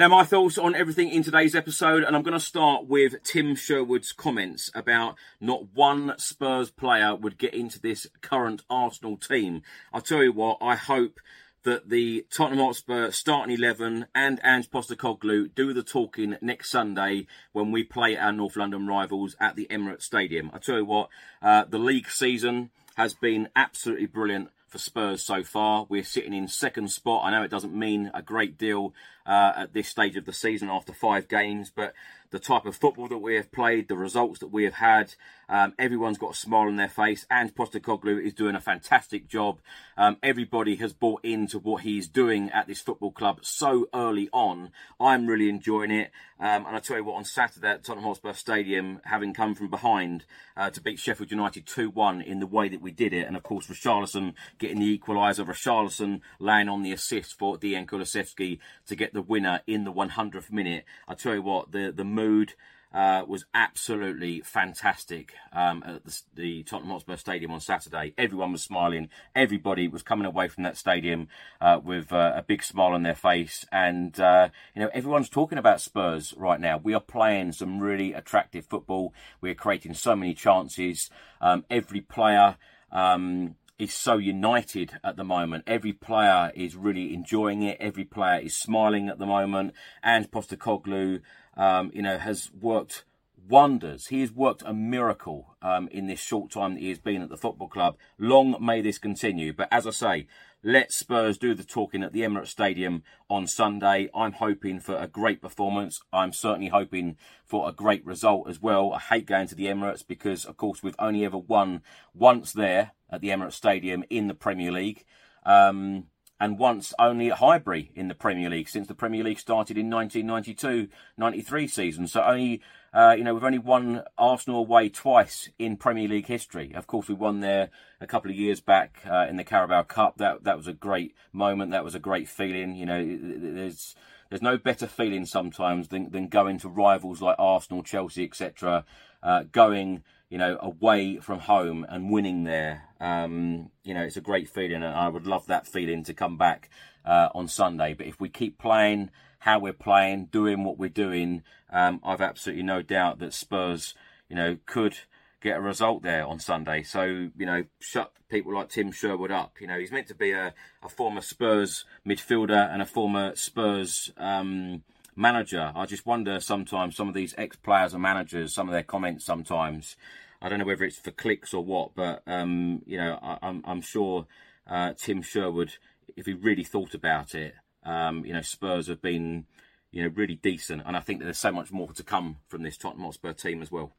Now, 0.00 0.08
my 0.08 0.24
thoughts 0.24 0.56
on 0.56 0.74
everything 0.74 1.10
in 1.10 1.22
today's 1.22 1.54
episode, 1.54 2.04
and 2.04 2.16
I'm 2.16 2.22
going 2.22 2.32
to 2.32 2.40
start 2.40 2.86
with 2.86 3.22
Tim 3.22 3.54
Sherwood's 3.54 4.12
comments 4.12 4.70
about 4.74 5.16
not 5.42 5.74
one 5.74 6.14
Spurs 6.16 6.70
player 6.70 7.14
would 7.14 7.36
get 7.36 7.52
into 7.52 7.78
this 7.78 8.06
current 8.22 8.62
Arsenal 8.70 9.18
team. 9.18 9.60
I'll 9.92 10.00
tell 10.00 10.22
you 10.22 10.32
what, 10.32 10.56
I 10.62 10.74
hope 10.74 11.20
that 11.64 11.90
the 11.90 12.24
Tottenham 12.30 12.64
Hotspur 12.64 13.10
starting 13.10 13.54
11 13.54 14.06
and 14.14 14.40
Ange 14.42 14.70
Postecoglou 14.70 15.54
do 15.54 15.74
the 15.74 15.82
talking 15.82 16.38
next 16.40 16.70
Sunday 16.70 17.26
when 17.52 17.70
we 17.70 17.84
play 17.84 18.16
our 18.16 18.32
North 18.32 18.56
London 18.56 18.86
rivals 18.86 19.36
at 19.38 19.54
the 19.54 19.66
Emirates 19.70 20.04
Stadium. 20.04 20.50
I 20.54 20.60
tell 20.60 20.78
you 20.78 20.86
what, 20.86 21.10
uh, 21.42 21.64
the 21.68 21.78
league 21.78 22.08
season 22.08 22.70
has 22.96 23.12
been 23.12 23.50
absolutely 23.54 24.06
brilliant 24.06 24.48
for 24.70 24.78
Spurs 24.78 25.22
so 25.22 25.42
far. 25.42 25.86
We're 25.88 26.04
sitting 26.04 26.32
in 26.32 26.48
second 26.48 26.90
spot. 26.90 27.24
I 27.24 27.30
know 27.30 27.42
it 27.42 27.50
doesn't 27.50 27.74
mean 27.74 28.10
a 28.14 28.22
great 28.22 28.56
deal 28.56 28.94
uh, 29.26 29.52
at 29.56 29.72
this 29.72 29.88
stage 29.88 30.16
of 30.16 30.24
the 30.24 30.32
season 30.32 30.70
after 30.70 30.92
five 30.92 31.28
games, 31.28 31.70
but 31.74 31.92
the 32.30 32.38
type 32.38 32.64
of 32.64 32.76
football 32.76 33.08
that 33.08 33.18
we 33.18 33.34
have 33.34 33.50
played, 33.52 33.88
the 33.88 33.96
results 33.96 34.38
that 34.40 34.52
we 34.52 34.64
have 34.64 34.74
had, 34.74 35.14
um, 35.48 35.74
everyone's 35.78 36.18
got 36.18 36.34
a 36.34 36.36
smile 36.36 36.68
on 36.68 36.76
their 36.76 36.88
face. 36.88 37.26
And 37.30 37.54
Postecoglou 37.54 38.24
is 38.24 38.32
doing 38.32 38.54
a 38.54 38.60
fantastic 38.60 39.28
job. 39.28 39.60
Um, 39.96 40.16
everybody 40.22 40.76
has 40.76 40.92
bought 40.92 41.24
into 41.24 41.58
what 41.58 41.82
he's 41.82 42.08
doing 42.08 42.50
at 42.50 42.68
this 42.68 42.80
football 42.80 43.10
club 43.10 43.40
so 43.42 43.88
early 43.92 44.28
on. 44.32 44.70
I'm 45.00 45.26
really 45.26 45.48
enjoying 45.48 45.90
it. 45.90 46.10
Um, 46.38 46.64
and 46.66 46.74
I 46.74 46.78
tell 46.78 46.96
you 46.96 47.04
what, 47.04 47.16
on 47.16 47.24
Saturday 47.24 47.68
at 47.68 47.84
Tottenham 47.84 48.04
Hotspur 48.04 48.32
Stadium, 48.32 49.00
having 49.04 49.34
come 49.34 49.54
from 49.54 49.68
behind 49.68 50.24
uh, 50.56 50.70
to 50.70 50.80
beat 50.80 50.98
Sheffield 50.98 51.30
United 51.30 51.66
2-1 51.66 52.24
in 52.24 52.40
the 52.40 52.46
way 52.46 52.68
that 52.68 52.80
we 52.80 52.92
did 52.92 53.12
it, 53.12 53.26
and 53.26 53.36
of 53.36 53.42
course 53.42 53.66
Richarlison 53.66 54.32
getting 54.58 54.78
the 54.78 54.98
equaliser, 54.98 55.46
Richarlison 55.46 56.20
laying 56.38 56.68
on 56.68 56.82
the 56.82 56.92
assist 56.92 57.38
for 57.38 57.58
Dejan 57.58 57.86
Kulusevski 57.86 58.58
to 58.86 58.96
get 58.96 59.12
the 59.12 59.20
winner 59.20 59.60
in 59.66 59.84
the 59.84 59.92
100th 59.92 60.50
minute. 60.50 60.84
I 61.06 61.14
tell 61.14 61.34
you 61.34 61.42
what, 61.42 61.72
the 61.72 61.92
the 61.94 62.04
mood 62.20 62.54
uh, 62.92 63.24
was 63.26 63.44
absolutely 63.54 64.40
fantastic 64.40 65.34
um, 65.52 65.82
at 65.86 66.04
the, 66.04 66.20
the, 66.34 66.62
Tottenham 66.64 66.90
Hotspur 66.90 67.16
Stadium 67.16 67.52
on 67.52 67.60
Saturday. 67.60 68.12
Everyone 68.18 68.50
was 68.52 68.64
smiling. 68.64 69.08
Everybody 69.34 69.86
was 69.86 70.02
coming 70.02 70.26
away 70.26 70.48
from 70.48 70.64
that 70.64 70.76
stadium 70.76 71.28
uh, 71.60 71.78
with 71.82 72.12
uh, 72.12 72.32
a 72.34 72.42
big 72.42 72.64
smile 72.64 72.92
on 72.92 73.04
their 73.04 73.14
face. 73.14 73.64
And, 73.70 74.18
uh, 74.18 74.48
you 74.74 74.82
know, 74.82 74.90
everyone's 74.92 75.28
talking 75.28 75.58
about 75.58 75.80
Spurs 75.80 76.34
right 76.36 76.60
now. 76.60 76.80
We 76.82 76.94
are 76.94 77.00
playing 77.00 77.52
some 77.52 77.78
really 77.78 78.12
attractive 78.12 78.66
football. 78.66 79.14
We're 79.40 79.54
creating 79.54 79.94
so 79.94 80.16
many 80.16 80.34
chances. 80.34 81.10
Um, 81.40 81.64
every 81.70 82.00
player. 82.00 82.56
Um, 82.90 83.54
is 83.80 83.94
so 83.94 84.18
united 84.18 84.92
at 85.02 85.16
the 85.16 85.24
moment. 85.24 85.64
Every 85.66 85.94
player 85.94 86.52
is 86.54 86.76
really 86.76 87.14
enjoying 87.14 87.62
it. 87.62 87.78
Every 87.80 88.04
player 88.04 88.38
is 88.38 88.54
smiling 88.54 89.08
at 89.08 89.18
the 89.18 89.24
moment. 89.24 89.72
And 90.02 90.30
Postecoglou, 90.30 91.22
um, 91.56 91.90
you 91.94 92.02
know, 92.02 92.18
has 92.18 92.50
worked 92.58 93.04
wonders. 93.48 94.06
He 94.06 94.20
has 94.20 94.32
worked 94.32 94.62
a 94.64 94.72
miracle 94.72 95.56
um, 95.60 95.88
in 95.88 96.06
this 96.06 96.20
short 96.20 96.50
time 96.50 96.74
that 96.74 96.80
he 96.80 96.88
has 96.88 96.98
been 96.98 97.22
at 97.22 97.28
the 97.28 97.36
football 97.36 97.68
club. 97.68 97.96
Long 98.18 98.56
may 98.64 98.80
this 98.80 98.98
continue. 98.98 99.52
But 99.52 99.68
as 99.70 99.86
I 99.86 99.90
say, 99.90 100.26
let 100.62 100.92
Spurs 100.92 101.38
do 101.38 101.54
the 101.54 101.64
talking 101.64 102.02
at 102.02 102.12
the 102.12 102.20
Emirates 102.20 102.48
Stadium 102.48 103.02
on 103.28 103.46
Sunday. 103.46 104.10
I'm 104.14 104.32
hoping 104.32 104.78
for 104.78 104.96
a 104.96 105.06
great 105.06 105.40
performance. 105.40 106.00
I'm 106.12 106.32
certainly 106.32 106.68
hoping 106.68 107.16
for 107.44 107.68
a 107.68 107.72
great 107.72 108.04
result 108.04 108.48
as 108.48 108.60
well. 108.60 108.92
I 108.92 108.98
hate 108.98 109.26
going 109.26 109.48
to 109.48 109.54
the 109.54 109.66
Emirates 109.66 110.06
because, 110.06 110.44
of 110.44 110.56
course, 110.56 110.82
we've 110.82 110.94
only 110.98 111.24
ever 111.24 111.38
won 111.38 111.82
once 112.14 112.52
there 112.52 112.92
at 113.10 113.20
the 113.20 113.28
Emirates 113.28 113.54
Stadium 113.54 114.04
in 114.10 114.28
the 114.28 114.34
Premier 114.34 114.70
League. 114.70 115.04
Um, 115.44 116.06
and 116.40 116.58
once 116.58 116.94
only 116.98 117.30
at 117.30 117.38
Highbury 117.38 117.92
in 117.94 118.08
the 118.08 118.14
Premier 118.14 118.48
League 118.48 118.68
since 118.68 118.88
the 118.88 118.94
Premier 118.94 119.22
League 119.22 119.38
started 119.38 119.76
in 119.76 119.90
1992-93 119.90 121.70
season. 121.70 122.06
So 122.06 122.22
only, 122.22 122.62
uh, 122.94 123.14
you 123.16 123.22
know, 123.22 123.34
we've 123.34 123.44
only 123.44 123.58
won 123.58 124.02
Arsenal 124.16 124.60
away 124.60 124.88
twice 124.88 125.50
in 125.58 125.76
Premier 125.76 126.08
League 126.08 126.26
history. 126.26 126.72
Of 126.74 126.86
course, 126.86 127.08
we 127.08 127.14
won 127.14 127.40
there 127.40 127.68
a 128.00 128.06
couple 128.06 128.30
of 128.30 128.36
years 128.36 128.60
back 128.60 129.02
uh, 129.08 129.26
in 129.28 129.36
the 129.36 129.44
Carabao 129.44 129.82
Cup. 129.82 130.16
That 130.16 130.44
that 130.44 130.56
was 130.56 130.66
a 130.66 130.72
great 130.72 131.14
moment. 131.32 131.72
That 131.72 131.84
was 131.84 131.94
a 131.94 132.00
great 132.00 132.28
feeling. 132.28 132.74
You 132.74 132.86
know, 132.86 133.18
there's 133.20 133.94
there's 134.30 134.42
no 134.42 134.56
better 134.56 134.86
feeling 134.86 135.26
sometimes 135.26 135.88
than 135.88 136.10
than 136.10 136.28
going 136.28 136.58
to 136.60 136.68
rivals 136.68 137.20
like 137.20 137.36
Arsenal, 137.38 137.82
Chelsea, 137.82 138.24
etc. 138.24 138.86
Uh, 139.22 139.44
going 139.52 140.02
you 140.30 140.38
know, 140.38 140.56
away 140.62 141.18
from 141.18 141.40
home 141.40 141.84
and 141.88 142.10
winning 142.10 142.44
there. 142.44 142.84
Um, 143.00 143.70
you 143.82 143.94
know, 143.94 144.02
it's 144.02 144.16
a 144.16 144.20
great 144.20 144.48
feeling, 144.48 144.82
and 144.82 144.84
I 144.84 145.08
would 145.08 145.26
love 145.26 145.46
that 145.46 145.66
feeling 145.66 146.04
to 146.04 146.14
come 146.14 146.36
back 146.36 146.70
uh, 147.04 147.28
on 147.34 147.48
Sunday. 147.48 147.94
But 147.94 148.06
if 148.06 148.20
we 148.20 148.28
keep 148.28 148.58
playing 148.58 149.10
how 149.40 149.58
we're 149.58 149.72
playing, 149.72 150.26
doing 150.26 150.64
what 150.64 150.78
we're 150.78 150.90
doing, 150.90 151.42
um, 151.72 152.00
I've 152.04 152.20
absolutely 152.20 152.62
no 152.62 152.82
doubt 152.82 153.18
that 153.20 153.32
Spurs, 153.32 153.94
you 154.28 154.36
know, 154.36 154.58
could 154.66 154.98
get 155.40 155.56
a 155.56 155.60
result 155.60 156.02
there 156.02 156.26
on 156.26 156.38
Sunday. 156.38 156.82
So, 156.82 157.04
you 157.04 157.46
know, 157.46 157.64
shut 157.78 158.12
people 158.28 158.54
like 158.54 158.68
Tim 158.68 158.92
Sherwood 158.92 159.30
up. 159.30 159.60
You 159.60 159.66
know, 159.66 159.78
he's 159.78 159.90
meant 159.90 160.08
to 160.08 160.14
be 160.14 160.32
a, 160.32 160.52
a 160.82 160.88
former 160.88 161.22
Spurs 161.22 161.86
midfielder 162.06 162.72
and 162.72 162.82
a 162.82 162.86
former 162.86 163.34
Spurs. 163.34 164.12
Um, 164.18 164.82
manager. 165.16 165.72
I 165.74 165.86
just 165.86 166.06
wonder 166.06 166.40
sometimes 166.40 166.96
some 166.96 167.08
of 167.08 167.14
these 167.14 167.34
ex 167.36 167.56
players 167.56 167.92
and 167.92 168.02
managers, 168.02 168.54
some 168.54 168.68
of 168.68 168.72
their 168.72 168.82
comments 168.82 169.24
sometimes. 169.24 169.96
I 170.42 170.48
don't 170.48 170.58
know 170.58 170.64
whether 170.64 170.84
it's 170.84 170.98
for 170.98 171.10
clicks 171.10 171.52
or 171.52 171.64
what, 171.64 171.94
but 171.94 172.22
um, 172.26 172.82
you 172.86 172.96
know, 172.96 173.18
I, 173.22 173.32
am 173.32 173.38
I'm, 173.42 173.62
I'm 173.66 173.80
sure 173.82 174.26
uh, 174.66 174.94
Tim 174.96 175.22
Sherwood, 175.22 175.76
if 176.16 176.26
he 176.26 176.32
really 176.32 176.64
thought 176.64 176.94
about 176.94 177.34
it, 177.34 177.54
um, 177.84 178.24
you 178.24 178.32
know, 178.32 178.42
Spurs 178.42 178.88
have 178.88 179.02
been, 179.02 179.46
you 179.90 180.02
know, 180.02 180.10
really 180.14 180.36
decent, 180.36 180.82
and 180.86 180.96
I 180.96 181.00
think 181.00 181.22
there's 181.22 181.38
so 181.38 181.52
much 181.52 181.72
more 181.72 181.92
to 181.92 182.02
come 182.02 182.38
from 182.48 182.62
this 182.62 182.76
Tottenham 182.76 183.04
Hotspur 183.04 183.32
team 183.32 183.62
as 183.62 183.70
well. 183.70 183.92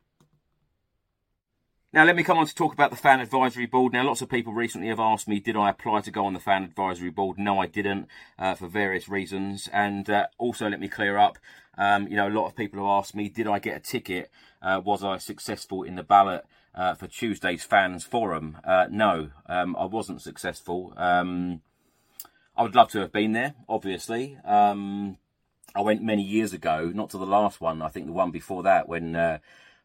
Now, 1.93 2.05
let 2.05 2.15
me 2.15 2.23
come 2.23 2.37
on 2.37 2.45
to 2.45 2.55
talk 2.55 2.71
about 2.71 2.89
the 2.89 2.95
fan 2.95 3.19
advisory 3.19 3.65
board. 3.65 3.91
Now, 3.91 4.05
lots 4.05 4.21
of 4.21 4.29
people 4.29 4.53
recently 4.53 4.87
have 4.87 4.99
asked 5.01 5.27
me, 5.27 5.41
did 5.41 5.57
I 5.57 5.71
apply 5.71 5.99
to 6.01 6.11
go 6.11 6.25
on 6.25 6.31
the 6.31 6.39
fan 6.39 6.63
advisory 6.63 7.09
board? 7.09 7.37
No, 7.37 7.59
I 7.59 7.67
didn't, 7.67 8.07
uh, 8.39 8.55
for 8.55 8.69
various 8.69 9.09
reasons. 9.09 9.67
And 9.73 10.09
uh, 10.09 10.27
also, 10.37 10.69
let 10.69 10.79
me 10.79 10.87
clear 10.87 11.17
up, 11.17 11.37
um, 11.77 12.07
you 12.07 12.15
know, 12.15 12.29
a 12.29 12.31
lot 12.31 12.47
of 12.47 12.55
people 12.55 12.79
have 12.79 13.03
asked 13.03 13.13
me, 13.13 13.27
did 13.27 13.45
I 13.45 13.59
get 13.59 13.75
a 13.75 13.81
ticket? 13.81 14.31
Uh, 14.61 14.79
was 14.81 15.03
I 15.03 15.17
successful 15.17 15.83
in 15.83 15.95
the 15.95 16.03
ballot 16.03 16.45
uh, 16.73 16.93
for 16.93 17.07
Tuesday's 17.07 17.65
fans 17.65 18.05
forum. 18.05 18.59
Uh, 18.63 18.87
no, 18.89 19.31
um, 19.47 19.75
I 19.75 19.83
wasn't 19.83 20.21
successful. 20.21 20.93
Um, 20.95 21.59
I 22.55 22.63
would 22.63 22.75
love 22.75 22.89
to 22.91 22.99
have 22.99 23.11
been 23.11 23.33
there, 23.33 23.55
obviously. 23.67 24.37
Um, 24.45 25.17
I 25.75 25.81
went 25.81 26.01
many 26.01 26.23
years 26.23 26.53
ago, 26.53 26.89
not 26.95 27.09
to 27.09 27.17
the 27.17 27.25
last 27.25 27.59
one. 27.59 27.81
I 27.81 27.89
think 27.89 28.05
the 28.05 28.13
one 28.13 28.31
before 28.31 28.63
that 28.63 28.87
when 28.87 29.13
uh, 29.13 29.39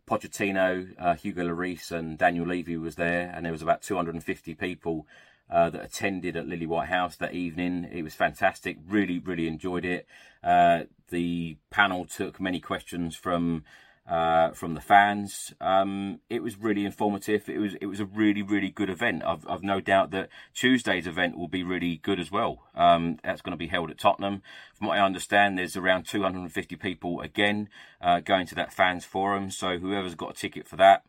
Pochettino, 0.08 0.94
uh, 0.98 1.14
Hugo 1.14 1.44
Lloris, 1.44 1.90
and 1.90 2.16
Daniel 2.16 2.46
Levy 2.46 2.76
was 2.76 2.94
there, 2.94 3.32
and 3.34 3.44
there 3.44 3.52
was 3.52 3.62
about 3.62 3.82
250 3.82 4.54
people 4.54 5.06
uh, 5.50 5.70
that 5.70 5.84
attended 5.84 6.36
at 6.36 6.46
Lilywhite 6.46 6.86
House 6.86 7.16
that 7.16 7.34
evening. 7.34 7.88
It 7.92 8.02
was 8.02 8.14
fantastic. 8.14 8.78
Really, 8.88 9.18
really 9.18 9.46
enjoyed 9.46 9.84
it. 9.84 10.06
Uh, 10.42 10.82
the 11.08 11.56
panel 11.70 12.04
took 12.04 12.40
many 12.40 12.60
questions 12.60 13.16
from 13.16 13.64
uh, 14.08 14.50
from 14.50 14.74
the 14.74 14.80
fans. 14.80 15.52
Um, 15.60 16.20
it 16.30 16.42
was 16.42 16.56
really 16.56 16.84
informative. 16.84 17.48
It 17.48 17.58
was 17.58 17.74
it 17.80 17.86
was 17.86 18.00
a 18.00 18.04
really 18.04 18.42
really 18.42 18.70
good 18.70 18.90
event. 18.90 19.22
I've 19.24 19.48
I've 19.48 19.62
no 19.62 19.80
doubt 19.80 20.10
that 20.12 20.28
Tuesday's 20.54 21.06
event 21.06 21.36
will 21.36 21.48
be 21.48 21.62
really 21.62 21.96
good 21.96 22.20
as 22.20 22.30
well. 22.30 22.62
Um, 22.74 23.18
that's 23.24 23.42
going 23.42 23.52
to 23.52 23.56
be 23.56 23.66
held 23.66 23.90
at 23.90 23.98
Tottenham. 23.98 24.42
From 24.74 24.88
what 24.88 24.98
I 24.98 25.04
understand, 25.04 25.58
there's 25.58 25.76
around 25.76 26.04
250 26.04 26.76
people 26.76 27.20
again 27.20 27.68
uh, 28.00 28.20
going 28.20 28.46
to 28.46 28.54
that 28.54 28.72
fans 28.72 29.04
forum. 29.04 29.50
So 29.50 29.78
whoever's 29.78 30.14
got 30.14 30.30
a 30.30 30.34
ticket 30.34 30.68
for 30.68 30.76
that, 30.76 31.04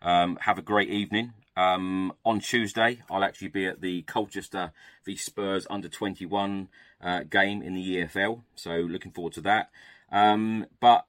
um, 0.00 0.38
have 0.42 0.58
a 0.58 0.62
great 0.62 0.88
evening. 0.88 1.34
Um, 1.56 2.12
on 2.24 2.38
Tuesday, 2.38 3.02
I'll 3.10 3.24
actually 3.24 3.48
be 3.48 3.66
at 3.66 3.80
the 3.80 4.02
Colchester 4.02 4.70
v 5.04 5.16
Spurs 5.16 5.66
under 5.68 5.88
21 5.88 6.68
uh, 7.02 7.24
game 7.28 7.62
in 7.62 7.74
the 7.74 7.96
EFL. 7.96 8.42
So 8.54 8.70
looking 8.76 9.10
forward 9.10 9.32
to 9.34 9.40
that. 9.40 9.70
Um, 10.12 10.66
but 10.80 11.04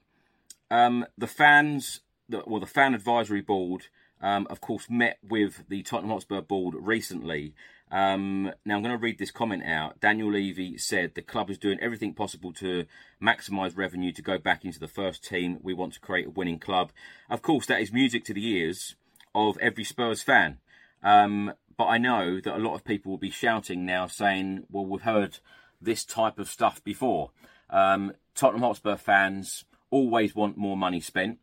um, 0.72 1.06
the 1.18 1.28
fans, 1.28 2.02
the, 2.28 2.44
well, 2.46 2.60
the 2.60 2.66
fan 2.66 2.94
advisory 2.94 3.42
board, 3.42 3.88
um, 4.22 4.48
of 4.50 4.62
course, 4.62 4.90
met 4.90 5.18
with 5.28 5.64
the 5.70 5.82
Tottenham 5.84 6.12
Hotspur 6.12 6.42
board 6.42 6.76
recently. 6.78 7.54
Um, 7.92 8.52
now, 8.66 8.76
I'm 8.76 8.84
going 8.84 8.96
to 8.96 9.02
read 9.02 9.18
this 9.18 9.32
comment 9.32 9.64
out. 9.66 10.00
Daniel 10.00 10.32
Levy 10.32 10.78
said 10.78 11.16
the 11.16 11.22
club 11.22 11.50
is 11.50 11.58
doing 11.58 11.80
everything 11.82 12.14
possible 12.14 12.54
to 12.54 12.86
maximise 13.22 13.76
revenue 13.76 14.12
to 14.12 14.22
go 14.22 14.38
back 14.38 14.64
into 14.64 14.80
the 14.80 14.88
first 14.88 15.24
team. 15.24 15.60
We 15.64 15.74
want 15.74 15.94
to 15.94 16.00
create 16.00 16.28
a 16.28 16.32
winning 16.32 16.60
club. 16.60 16.92
Of 17.30 17.42
course, 17.42 17.66
that 17.66 17.82
is 17.82 17.92
music 17.92 18.26
to 18.26 18.34
the 18.34 18.46
ears 18.48 18.96
of 19.34 19.58
every 19.60 19.84
Spurs 19.84 20.22
fan. 20.22 20.60
Um, 21.02 21.54
but 21.78 21.86
I 21.86 21.98
know 21.98 22.42
that 22.42 22.56
a 22.56 22.60
lot 22.60 22.76
of 22.76 22.84
people 22.84 23.12
will 23.12 23.18
be 23.18 23.32
shouting 23.32 23.86
now, 23.86 24.06
saying, 24.06 24.66
"Well, 24.70 24.86
we've 24.86 25.02
heard 25.02 25.40
this 25.82 26.04
type 26.04 26.38
of 26.38 26.50
stuff 26.50 26.84
before." 26.84 27.32
Um, 27.70 28.14
Tottenham 28.36 28.64
Hotspur 28.64 28.98
fans 28.98 29.64
always 29.92 30.36
want 30.36 30.58
more 30.58 30.78
money 30.78 31.00
spent. 31.00 31.40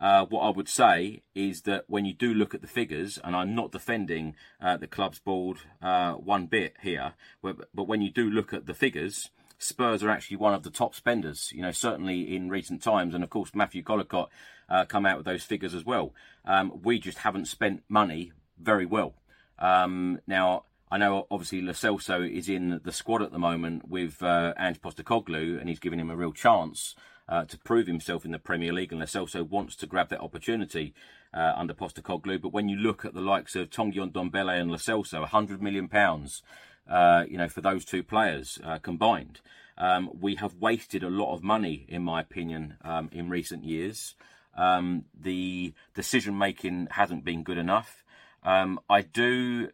Uh, 0.00 0.24
what 0.24 0.40
I 0.40 0.50
would 0.50 0.68
say 0.68 1.22
is 1.34 1.62
that 1.62 1.84
when 1.86 2.06
you 2.06 2.14
do 2.14 2.32
look 2.32 2.54
at 2.54 2.62
the 2.62 2.66
figures, 2.66 3.18
and 3.22 3.36
I'm 3.36 3.54
not 3.54 3.70
defending 3.70 4.34
uh, 4.60 4.78
the 4.78 4.86
club's 4.86 5.18
board 5.18 5.58
uh, 5.82 6.14
one 6.14 6.46
bit 6.46 6.74
here, 6.82 7.12
but, 7.42 7.56
when 7.74 8.00
you 8.00 8.10
do 8.10 8.30
look 8.30 8.54
at 8.54 8.66
the 8.66 8.72
figures, 8.72 9.28
Spurs 9.58 10.02
are 10.02 10.08
actually 10.08 10.38
one 10.38 10.54
of 10.54 10.62
the 10.62 10.70
top 10.70 10.94
spenders. 10.94 11.52
You 11.54 11.60
know, 11.60 11.70
certainly 11.70 12.34
in 12.34 12.48
recent 12.48 12.82
times, 12.82 13.14
and 13.14 13.22
of 13.22 13.28
course 13.28 13.50
Matthew 13.54 13.82
Collecott 13.82 14.28
uh, 14.70 14.86
come 14.86 15.04
out 15.04 15.18
with 15.18 15.26
those 15.26 15.44
figures 15.44 15.74
as 15.74 15.84
well. 15.84 16.14
Um, 16.46 16.80
we 16.82 16.98
just 16.98 17.18
haven't 17.18 17.46
spent 17.46 17.82
money 17.88 18.32
very 18.58 18.86
well. 18.86 19.14
Um, 19.58 20.20
now. 20.26 20.64
I 20.92 20.98
know 20.98 21.28
obviously 21.30 21.62
Lo 21.62 21.72
Celso 21.72 22.28
is 22.28 22.48
in 22.48 22.80
the 22.82 22.90
squad 22.90 23.22
at 23.22 23.30
the 23.30 23.38
moment 23.38 23.88
with 23.88 24.20
uh, 24.24 24.54
Ange 24.58 24.82
Postecoglou, 24.82 25.60
and 25.60 25.68
he's 25.68 25.78
giving 25.78 26.00
him 26.00 26.10
a 26.10 26.16
real 26.16 26.32
chance 26.32 26.96
uh, 27.30 27.44
to 27.44 27.56
prove 27.58 27.86
himself 27.86 28.24
in 28.24 28.32
the 28.32 28.38
Premier 28.38 28.72
League, 28.72 28.92
and 28.92 29.00
Lo 29.00 29.42
wants 29.44 29.76
to 29.76 29.86
grab 29.86 30.08
that 30.08 30.20
opportunity 30.20 30.92
uh, 31.32 31.52
under 31.56 31.72
Postecoglou. 31.72 32.42
But 32.42 32.52
when 32.52 32.68
you 32.68 32.76
look 32.76 33.04
at 33.04 33.14
the 33.14 33.20
likes 33.20 33.54
of 33.54 33.70
Tanguy 33.70 34.10
Ndombele 34.10 34.60
and 34.60 34.70
Lo 34.70 34.76
Celso, 34.76 35.20
100 35.20 35.62
million 35.62 35.88
pounds, 35.88 36.42
uh, 36.90 37.24
you 37.28 37.38
know, 37.38 37.48
for 37.48 37.60
those 37.60 37.84
two 37.84 38.02
players 38.02 38.58
uh, 38.64 38.78
combined, 38.78 39.40
um, 39.78 40.10
we 40.20 40.34
have 40.34 40.56
wasted 40.56 41.04
a 41.04 41.08
lot 41.08 41.32
of 41.32 41.42
money, 41.42 41.86
in 41.88 42.02
my 42.02 42.20
opinion, 42.20 42.76
um, 42.82 43.08
in 43.12 43.30
recent 43.30 43.64
years. 43.64 44.16
Um, 44.56 45.04
the 45.18 45.72
decision 45.94 46.36
making 46.36 46.88
hasn't 46.90 47.24
been 47.24 47.44
good 47.44 47.58
enough. 47.58 48.04
Um, 48.42 48.80
I 48.90 49.02
do 49.02 49.68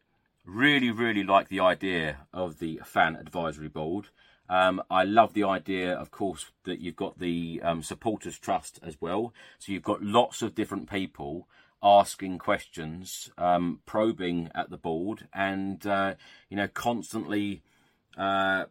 really, 0.45 0.91
really 0.91 1.25
like 1.25 1.49
the 1.49 1.61
idea 1.61 2.19
of 2.33 2.59
the 2.59 2.81
fan 2.85 3.17
advisory 3.17 3.69
board. 3.69 4.09
Um, 4.49 4.83
I 4.91 5.05
love 5.05 5.35
the 5.35 5.45
idea, 5.45 5.93
of 5.93 6.11
course, 6.11 6.51
that 6.65 6.81
you've 6.81 6.97
got 6.97 7.19
the 7.19 7.61
um, 7.63 7.83
supporters 7.83 8.39
trust 8.39 8.79
as 8.83 9.01
well. 9.01 9.35
So 9.59 9.73
you've 9.73 9.83
got 9.83 10.03
lots 10.03 10.43
of 10.43 10.55
different 10.55 10.91
people 10.91 11.49
asking 11.83 12.39
questions, 12.39 13.31
um, 13.39 13.81
probing 13.87 14.51
at 14.55 14.71
the 14.71 14.77
board, 14.77 15.29
and 15.33 15.87
uh, 15.87 16.15
you 16.49 16.57
know, 16.57 16.69
constantly, 16.69 17.63
uh, 18.17 18.65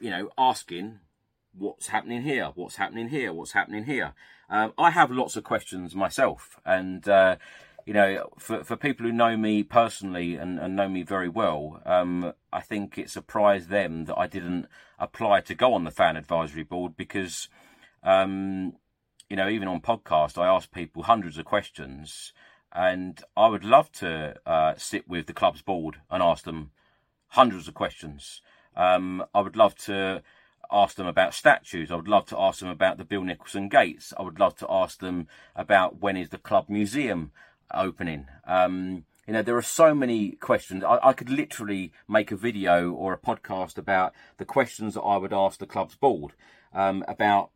you 0.00 0.10
know, 0.10 0.30
asking 0.36 1.00
what's 1.52 1.88
happening 1.88 2.22
here, 2.22 2.52
what's 2.54 2.76
happening 2.76 3.08
here, 3.08 3.32
what's 3.32 3.52
happening 3.52 3.84
here. 3.84 4.12
Um, 4.48 4.72
I 4.78 4.90
have 4.90 5.10
lots 5.10 5.36
of 5.36 5.44
questions 5.44 5.94
myself, 5.94 6.60
and 6.64 7.08
uh, 7.08 7.36
you 7.86 7.94
know, 7.94 8.30
for, 8.36 8.64
for 8.64 8.76
people 8.76 9.06
who 9.06 9.12
know 9.12 9.36
me 9.36 9.62
personally 9.62 10.34
and, 10.34 10.58
and 10.58 10.74
know 10.74 10.88
me 10.88 11.04
very 11.04 11.28
well, 11.28 11.80
um, 11.86 12.32
I 12.52 12.60
think 12.60 12.98
it 12.98 13.08
surprised 13.08 13.68
them 13.68 14.06
that 14.06 14.18
I 14.18 14.26
didn't 14.26 14.66
apply 14.98 15.42
to 15.42 15.54
go 15.54 15.72
on 15.72 15.84
the 15.84 15.92
fan 15.92 16.16
advisory 16.16 16.64
board 16.64 16.96
because, 16.96 17.48
um, 18.02 18.74
you 19.30 19.36
know, 19.36 19.48
even 19.48 19.68
on 19.68 19.80
podcast, 19.80 20.36
I 20.36 20.48
ask 20.48 20.72
people 20.72 21.04
hundreds 21.04 21.38
of 21.38 21.44
questions, 21.44 22.32
and 22.72 23.22
I 23.36 23.46
would 23.46 23.64
love 23.64 23.92
to 23.92 24.34
uh, 24.44 24.74
sit 24.76 25.08
with 25.08 25.26
the 25.26 25.32
club's 25.32 25.62
board 25.62 26.00
and 26.10 26.24
ask 26.24 26.44
them 26.44 26.72
hundreds 27.28 27.68
of 27.68 27.74
questions. 27.74 28.42
Um, 28.74 29.24
I 29.32 29.40
would 29.40 29.56
love 29.56 29.76
to 29.84 30.24
ask 30.72 30.96
them 30.96 31.06
about 31.06 31.34
statues. 31.34 31.92
I 31.92 31.94
would 31.94 32.08
love 32.08 32.26
to 32.26 32.38
ask 32.38 32.58
them 32.58 32.68
about 32.68 32.98
the 32.98 33.04
Bill 33.04 33.22
Nicholson 33.22 33.68
gates. 33.68 34.12
I 34.18 34.22
would 34.22 34.40
love 34.40 34.56
to 34.56 34.66
ask 34.68 34.98
them 34.98 35.28
about 35.54 36.00
when 36.00 36.16
is 36.16 36.30
the 36.30 36.38
club 36.38 36.66
museum 36.68 37.30
opening. 37.72 38.26
Um, 38.46 39.04
you 39.26 39.32
know, 39.32 39.42
there 39.42 39.56
are 39.56 39.62
so 39.62 39.94
many 39.94 40.32
questions. 40.32 40.84
I, 40.84 40.98
I, 41.02 41.12
could 41.12 41.28
literally 41.28 41.92
make 42.08 42.30
a 42.30 42.36
video 42.36 42.92
or 42.92 43.12
a 43.12 43.18
podcast 43.18 43.76
about 43.76 44.12
the 44.38 44.44
questions 44.44 44.94
that 44.94 45.02
I 45.02 45.16
would 45.16 45.32
ask 45.32 45.58
the 45.58 45.66
club's 45.66 45.96
board 45.96 46.34
um, 46.72 47.04
about, 47.08 47.50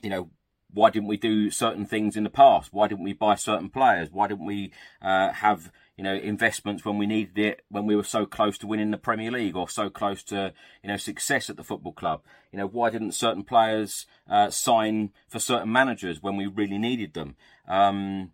you 0.00 0.10
know, 0.10 0.30
why 0.72 0.90
didn't 0.90 1.08
we 1.08 1.16
do 1.16 1.50
certain 1.50 1.86
things 1.86 2.16
in 2.16 2.24
the 2.24 2.30
past? 2.30 2.72
Why 2.72 2.88
didn't 2.88 3.04
we 3.04 3.12
buy 3.12 3.34
certain 3.34 3.68
players? 3.68 4.10
Why 4.10 4.28
didn't 4.28 4.46
we 4.46 4.72
uh, 5.02 5.32
have 5.32 5.70
you 5.96 6.04
know 6.04 6.14
investments 6.14 6.84
when 6.84 6.98
we 6.98 7.06
needed 7.06 7.38
it 7.38 7.60
when 7.68 7.86
we 7.86 7.94
were 7.94 8.02
so 8.02 8.24
close 8.24 8.56
to 8.58 8.66
winning 8.66 8.90
the 8.90 8.96
Premier 8.96 9.30
League 9.30 9.56
or 9.56 9.68
so 9.68 9.90
close 9.90 10.22
to 10.24 10.52
you 10.82 10.88
know 10.88 10.96
success 10.96 11.50
at 11.50 11.56
the 11.56 11.64
football 11.64 11.92
club? 11.92 12.22
You 12.50 12.58
know 12.58 12.66
why 12.66 12.90
didn't 12.90 13.12
certain 13.12 13.44
players 13.44 14.06
uh, 14.28 14.50
sign 14.50 15.10
for 15.28 15.38
certain 15.38 15.70
managers 15.70 16.22
when 16.22 16.36
we 16.36 16.46
really 16.46 16.78
needed 16.78 17.14
them? 17.14 17.36
Um, 17.68 18.32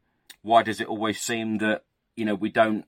why 0.49 0.63
does 0.63 0.81
it 0.81 0.89
always 0.89 1.21
seem 1.21 1.59
that 1.59 1.85
you 2.17 2.25
know 2.25 2.35
we 2.35 2.49
don't 2.49 2.87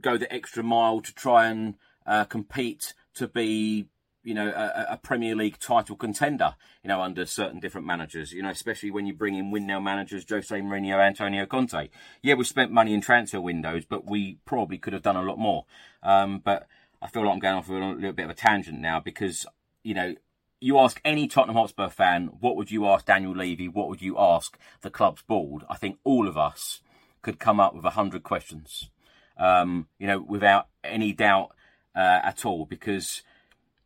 go 0.00 0.16
the 0.18 0.32
extra 0.32 0.62
mile 0.62 1.00
to 1.00 1.12
try 1.14 1.46
and 1.46 1.74
uh, 2.06 2.24
compete 2.24 2.92
to 3.14 3.26
be 3.26 3.86
you 4.22 4.34
know 4.34 4.48
a, 4.48 4.92
a, 4.92 4.96
Premier 4.98 5.34
League 5.34 5.58
title 5.58 5.96
contender 5.96 6.54
you 6.82 6.88
know 6.88 7.00
under 7.00 7.24
certain 7.24 7.60
different 7.60 7.86
managers 7.86 8.32
you 8.32 8.42
know 8.42 8.50
especially 8.50 8.90
when 8.90 9.06
you 9.06 9.14
bring 9.14 9.34
in 9.34 9.50
win 9.50 9.66
now 9.66 9.80
managers 9.80 10.26
Jose 10.28 10.54
Mourinho 10.54 10.98
Antonio 10.98 11.46
Conte 11.46 11.88
yeah 12.22 12.34
we 12.34 12.44
spent 12.44 12.70
money 12.70 12.92
in 12.92 13.00
transfer 13.00 13.40
windows 13.40 13.84
but 13.88 14.08
we 14.08 14.38
probably 14.44 14.76
could 14.76 14.92
have 14.92 15.02
done 15.02 15.16
a 15.16 15.22
lot 15.22 15.38
more 15.38 15.64
um, 16.02 16.40
but 16.44 16.66
I 17.00 17.08
feel 17.08 17.24
like 17.24 17.32
I'm 17.32 17.38
going 17.38 17.54
off 17.54 17.70
a 17.70 17.72
little 17.72 18.12
bit 18.12 18.24
of 18.24 18.30
a 18.30 18.34
tangent 18.34 18.80
now 18.80 19.00
because 19.00 19.46
you 19.82 19.94
know 19.94 20.14
you 20.60 20.78
ask 20.78 21.00
any 21.04 21.28
Tottenham 21.28 21.54
Hotspur 21.54 21.88
fan, 21.88 22.30
what 22.40 22.56
would 22.56 22.72
you 22.72 22.84
ask 22.88 23.06
Daniel 23.06 23.32
Levy? 23.32 23.68
What 23.68 23.88
would 23.88 24.02
you 24.02 24.18
ask 24.18 24.58
the 24.80 24.90
club's 24.90 25.22
board? 25.22 25.62
I 25.70 25.76
think 25.76 25.98
all 26.02 26.26
of 26.26 26.36
us 26.36 26.80
could 27.22 27.38
come 27.38 27.60
up 27.60 27.74
with 27.74 27.84
a 27.84 27.90
hundred 27.90 28.22
questions, 28.22 28.90
um, 29.36 29.88
you 29.98 30.06
know, 30.06 30.20
without 30.20 30.68
any 30.84 31.12
doubt 31.12 31.52
uh, 31.94 32.20
at 32.22 32.44
all. 32.44 32.66
Because 32.66 33.22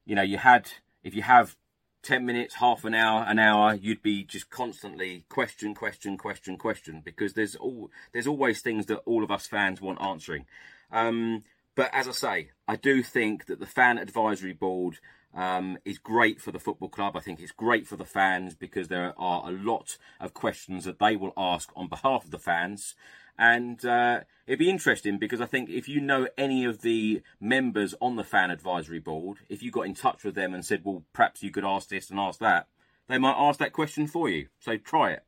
you 0.04 0.14
know, 0.14 0.22
you 0.22 0.38
had 0.38 0.70
if 1.02 1.14
you 1.14 1.22
have 1.22 1.56
ten 2.02 2.26
minutes, 2.26 2.56
half 2.56 2.84
an 2.84 2.94
hour, 2.94 3.24
an 3.26 3.38
hour, 3.38 3.74
you'd 3.74 4.02
be 4.02 4.24
just 4.24 4.50
constantly 4.50 5.24
question, 5.28 5.74
question, 5.74 6.18
question, 6.18 6.56
question. 6.56 7.02
Because 7.04 7.34
there's 7.34 7.56
all 7.56 7.90
there's 8.12 8.26
always 8.26 8.60
things 8.60 8.86
that 8.86 9.02
all 9.06 9.22
of 9.22 9.30
us 9.30 9.46
fans 9.46 9.80
want 9.80 10.00
answering. 10.00 10.46
Um, 10.90 11.44
but 11.74 11.90
as 11.94 12.06
I 12.06 12.12
say, 12.12 12.50
I 12.68 12.76
do 12.76 13.02
think 13.02 13.46
that 13.46 13.60
the 13.60 13.66
fan 13.66 13.98
advisory 13.98 14.52
board 14.52 14.98
um, 15.34 15.78
is 15.84 15.98
great 15.98 16.40
for 16.40 16.52
the 16.52 16.58
football 16.58 16.88
club. 16.88 17.16
I 17.16 17.20
think 17.20 17.40
it's 17.40 17.52
great 17.52 17.86
for 17.86 17.96
the 17.96 18.04
fans 18.04 18.54
because 18.54 18.88
there 18.88 19.14
are 19.16 19.48
a 19.48 19.52
lot 19.52 19.96
of 20.20 20.34
questions 20.34 20.84
that 20.84 20.98
they 20.98 21.16
will 21.16 21.32
ask 21.36 21.70
on 21.74 21.88
behalf 21.88 22.24
of 22.24 22.30
the 22.30 22.38
fans. 22.38 22.94
And 23.42 23.84
uh, 23.84 24.20
it'd 24.46 24.60
be 24.60 24.70
interesting 24.70 25.18
because 25.18 25.40
I 25.40 25.46
think 25.46 25.68
if 25.68 25.88
you 25.88 26.00
know 26.00 26.28
any 26.38 26.64
of 26.64 26.82
the 26.82 27.22
members 27.40 27.92
on 28.00 28.14
the 28.14 28.22
fan 28.22 28.52
advisory 28.52 29.00
board, 29.00 29.38
if 29.48 29.64
you 29.64 29.72
got 29.72 29.86
in 29.86 29.94
touch 29.94 30.22
with 30.22 30.36
them 30.36 30.54
and 30.54 30.64
said, 30.64 30.82
well, 30.84 31.02
perhaps 31.12 31.42
you 31.42 31.50
could 31.50 31.64
ask 31.64 31.88
this 31.88 32.08
and 32.08 32.20
ask 32.20 32.38
that, 32.38 32.68
they 33.08 33.18
might 33.18 33.34
ask 33.36 33.58
that 33.58 33.72
question 33.72 34.06
for 34.06 34.30
you. 34.30 34.46
So 34.60 34.76
try 34.76 35.14
it. 35.14 35.24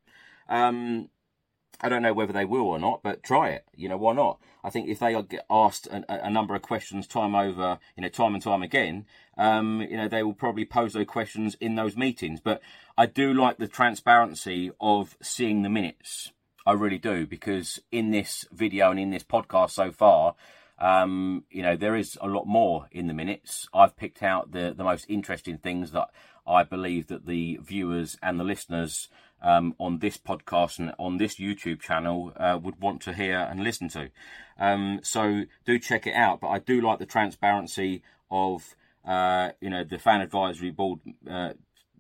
Um, 0.49 1.09
I 1.81 1.89
don't 1.89 2.03
know 2.03 2.13
whether 2.13 2.33
they 2.33 2.45
will 2.45 2.69
or 2.69 2.79
not, 2.79 3.03
but 3.03 3.25
try 3.25 3.49
it. 3.49 3.65
You 3.75 3.89
know, 3.89 3.97
why 3.97 4.13
not? 4.13 4.39
I 4.63 4.71
think 4.71 4.89
if 4.89 5.01
they 5.01 5.21
get 5.25 5.45
asked 5.51 5.89
a, 5.89 6.27
a 6.27 6.31
number 6.31 6.55
of 6.55 6.63
questions 6.63 7.09
time 7.09 7.35
over, 7.35 7.81
you 7.97 8.03
know, 8.03 8.09
time 8.09 8.35
and 8.35 8.43
time 8.45 8.63
again, 8.63 9.07
um, 9.37 9.81
you 9.81 9.97
know, 9.97 10.07
they 10.07 10.23
will 10.23 10.35
probably 10.35 10.65
pose 10.65 10.93
those 10.93 11.07
questions 11.07 11.57
in 11.61 11.75
those 11.75 11.97
meetings. 11.97 12.39
But 12.39 12.63
I 12.97 13.07
do 13.07 13.35
like 13.35 13.57
the 13.57 13.67
transparency 13.67 14.71
of 14.81 15.17
seeing 15.21 15.63
the 15.63 15.69
minutes. 15.69 16.31
I 16.67 16.73
really 16.73 16.99
do, 16.99 17.27
because 17.27 17.81
in 17.93 18.11
this 18.11 18.47
video 18.53 18.91
and 18.91 18.99
in 18.99 19.11
this 19.11 19.25
podcast 19.25 19.71
so 19.71 19.93
far, 19.93 20.35
um, 20.79 21.45
you 21.51 21.63
know, 21.63 21.77
there 21.77 21.95
is 21.95 22.19
a 22.21 22.27
lot 22.27 22.47
more 22.47 22.89
in 22.91 23.07
the 23.07 23.15
minutes. 23.15 23.69
I've 23.75 23.97
picked 23.97 24.23
out 24.23 24.53
the, 24.53 24.75
the 24.77 24.85
most 24.85 25.07
interesting 25.09 25.59
things 25.59 25.93
that 25.93 26.09
I 26.47 26.63
believe 26.63 27.09
that 27.09 27.27
the 27.27 27.59
viewers 27.63 28.17
and 28.23 28.41
the 28.41 28.45
listeners 28.45 29.09
um, 29.43 29.75
on 29.79 29.99
this 29.99 30.17
podcast 30.17 30.79
and 30.79 30.95
on 30.99 31.19
this 31.19 31.37
YouTube 31.37 31.81
channel 31.81 32.33
uh, 32.37 32.59
would 32.63 32.81
want 32.81 33.03
to 33.03 33.13
hear 33.13 33.39
and 33.39 33.63
listen 33.63 33.89
to. 33.91 34.11
Um, 34.59 35.01
so 35.03 35.45
do 35.67 35.79
check 35.79 36.07
it 36.07 36.15
out. 36.15 36.41
But 36.41 36.49
I 36.49 36.59
do 36.59 36.81
like 36.81 36.99
the 36.99 37.07
transparency 37.07 38.03
of 38.31 38.75
uh, 39.07 39.51
you 39.61 39.69
know 39.69 39.85
the 39.85 39.99
fan 39.99 40.23
advisory 40.23 40.71
board 40.71 41.01
uh, 41.31 41.53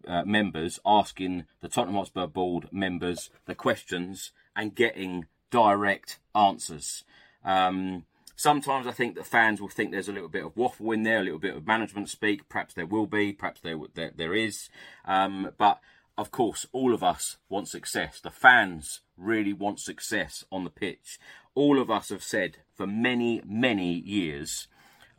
uh 0.08 0.24
members 0.24 0.80
asking 0.86 1.44
the 1.60 1.68
Tottenham 1.68 1.96
Hotspur 1.96 2.26
board 2.26 2.68
members 2.72 3.28
the 3.44 3.54
questions 3.54 4.32
and 4.56 4.74
getting 4.74 5.26
direct 5.50 6.18
answers. 6.34 7.04
Um, 7.44 8.04
sometimes 8.36 8.86
I 8.86 8.92
think 8.92 9.14
that 9.14 9.26
fans 9.26 9.60
will 9.60 9.68
think 9.68 9.90
there's 9.90 10.08
a 10.08 10.12
little 10.12 10.28
bit 10.28 10.44
of 10.44 10.56
waffle 10.56 10.92
in 10.92 11.02
there, 11.02 11.20
a 11.20 11.24
little 11.24 11.38
bit 11.38 11.56
of 11.56 11.66
management 11.66 12.08
speak. 12.08 12.48
Perhaps 12.48 12.74
there 12.74 12.86
will 12.86 13.06
be, 13.06 13.32
perhaps 13.32 13.60
there 13.60 13.78
there, 13.94 14.12
there 14.14 14.34
is. 14.34 14.68
Um, 15.04 15.50
but 15.58 15.80
of 16.16 16.30
course, 16.30 16.66
all 16.72 16.94
of 16.94 17.02
us 17.02 17.36
want 17.48 17.68
success. 17.68 18.20
The 18.20 18.30
fans 18.30 19.00
really 19.16 19.52
want 19.52 19.80
success 19.80 20.44
on 20.50 20.64
the 20.64 20.70
pitch. 20.70 21.18
All 21.54 21.80
of 21.80 21.90
us 21.90 22.08
have 22.10 22.22
said 22.22 22.58
for 22.76 22.86
many, 22.86 23.42
many 23.44 23.92
years, 23.92 24.68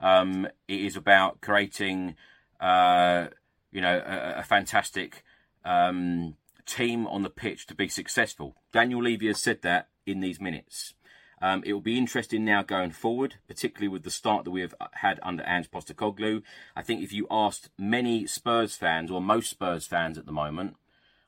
um, 0.02 0.48
it 0.67 0.80
is 0.80 0.95
about 0.95 1.41
creating, 1.41 2.15
uh, 2.60 3.28
you 3.71 3.82
know, 3.82 4.02
a, 4.06 4.39
a 4.39 4.43
fantastic 4.43 5.24
um, 5.63 6.36
team 6.65 7.08
on 7.08 7.23
the 7.23 7.30
pitch 7.30 7.67
to 7.67 7.75
be 7.75 7.88
successful. 7.88 8.56
Daniel 8.71 9.04
Levy 9.04 9.28
has 9.28 9.41
said 9.41 9.62
that 9.62 9.89
in 10.06 10.19
these 10.19 10.41
minutes. 10.41 10.93
Um, 11.41 11.63
it 11.65 11.73
will 11.73 11.82
be 11.82 11.97
interesting 11.97 12.45
now 12.45 12.63
going 12.63 12.91
forward, 12.91 13.36
particularly 13.47 13.89
with 13.89 14.04
the 14.04 14.10
start 14.10 14.45
that 14.45 14.51
we 14.51 14.62
have 14.62 14.73
had 14.93 15.19
under 15.21 15.43
Ange 15.43 15.69
Postecoglou. 15.69 16.41
I 16.75 16.82
think 16.82 17.04
if 17.04 17.12
you 17.12 17.28
asked 17.30 17.69
many 17.78 18.25
Spurs 18.25 18.75
fans, 18.75 19.12
or 19.12 19.21
most 19.21 19.49
Spurs 19.49 19.86
fans 19.86 20.17
at 20.17 20.25
the 20.25 20.32
moment, 20.32 20.75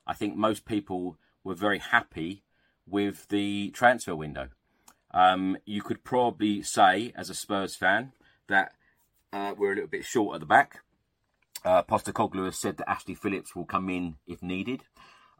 I 0.06 0.14
think 0.14 0.34
most 0.34 0.64
people 0.64 1.18
were 1.44 1.54
very 1.54 1.78
happy 1.78 2.42
with 2.86 3.28
the 3.28 3.70
transfer 3.70 4.16
window. 4.16 4.48
Um, 5.12 5.58
you 5.64 5.82
could 5.82 6.04
probably 6.04 6.62
say, 6.62 7.12
as 7.14 7.30
a 7.30 7.34
Spurs 7.34 7.76
fan, 7.76 8.12
that 8.48 8.72
uh, 9.32 9.54
we're 9.56 9.72
a 9.72 9.74
little 9.74 9.90
bit 9.90 10.04
short 10.04 10.34
at 10.34 10.40
the 10.40 10.46
back. 10.46 10.80
Uh, 11.64 11.82
Postecoglou 11.82 12.46
has 12.46 12.58
said 12.58 12.78
that 12.78 12.90
Ashley 12.90 13.14
Phillips 13.14 13.54
will 13.54 13.66
come 13.66 13.90
in 13.90 14.16
if 14.26 14.42
needed. 14.42 14.84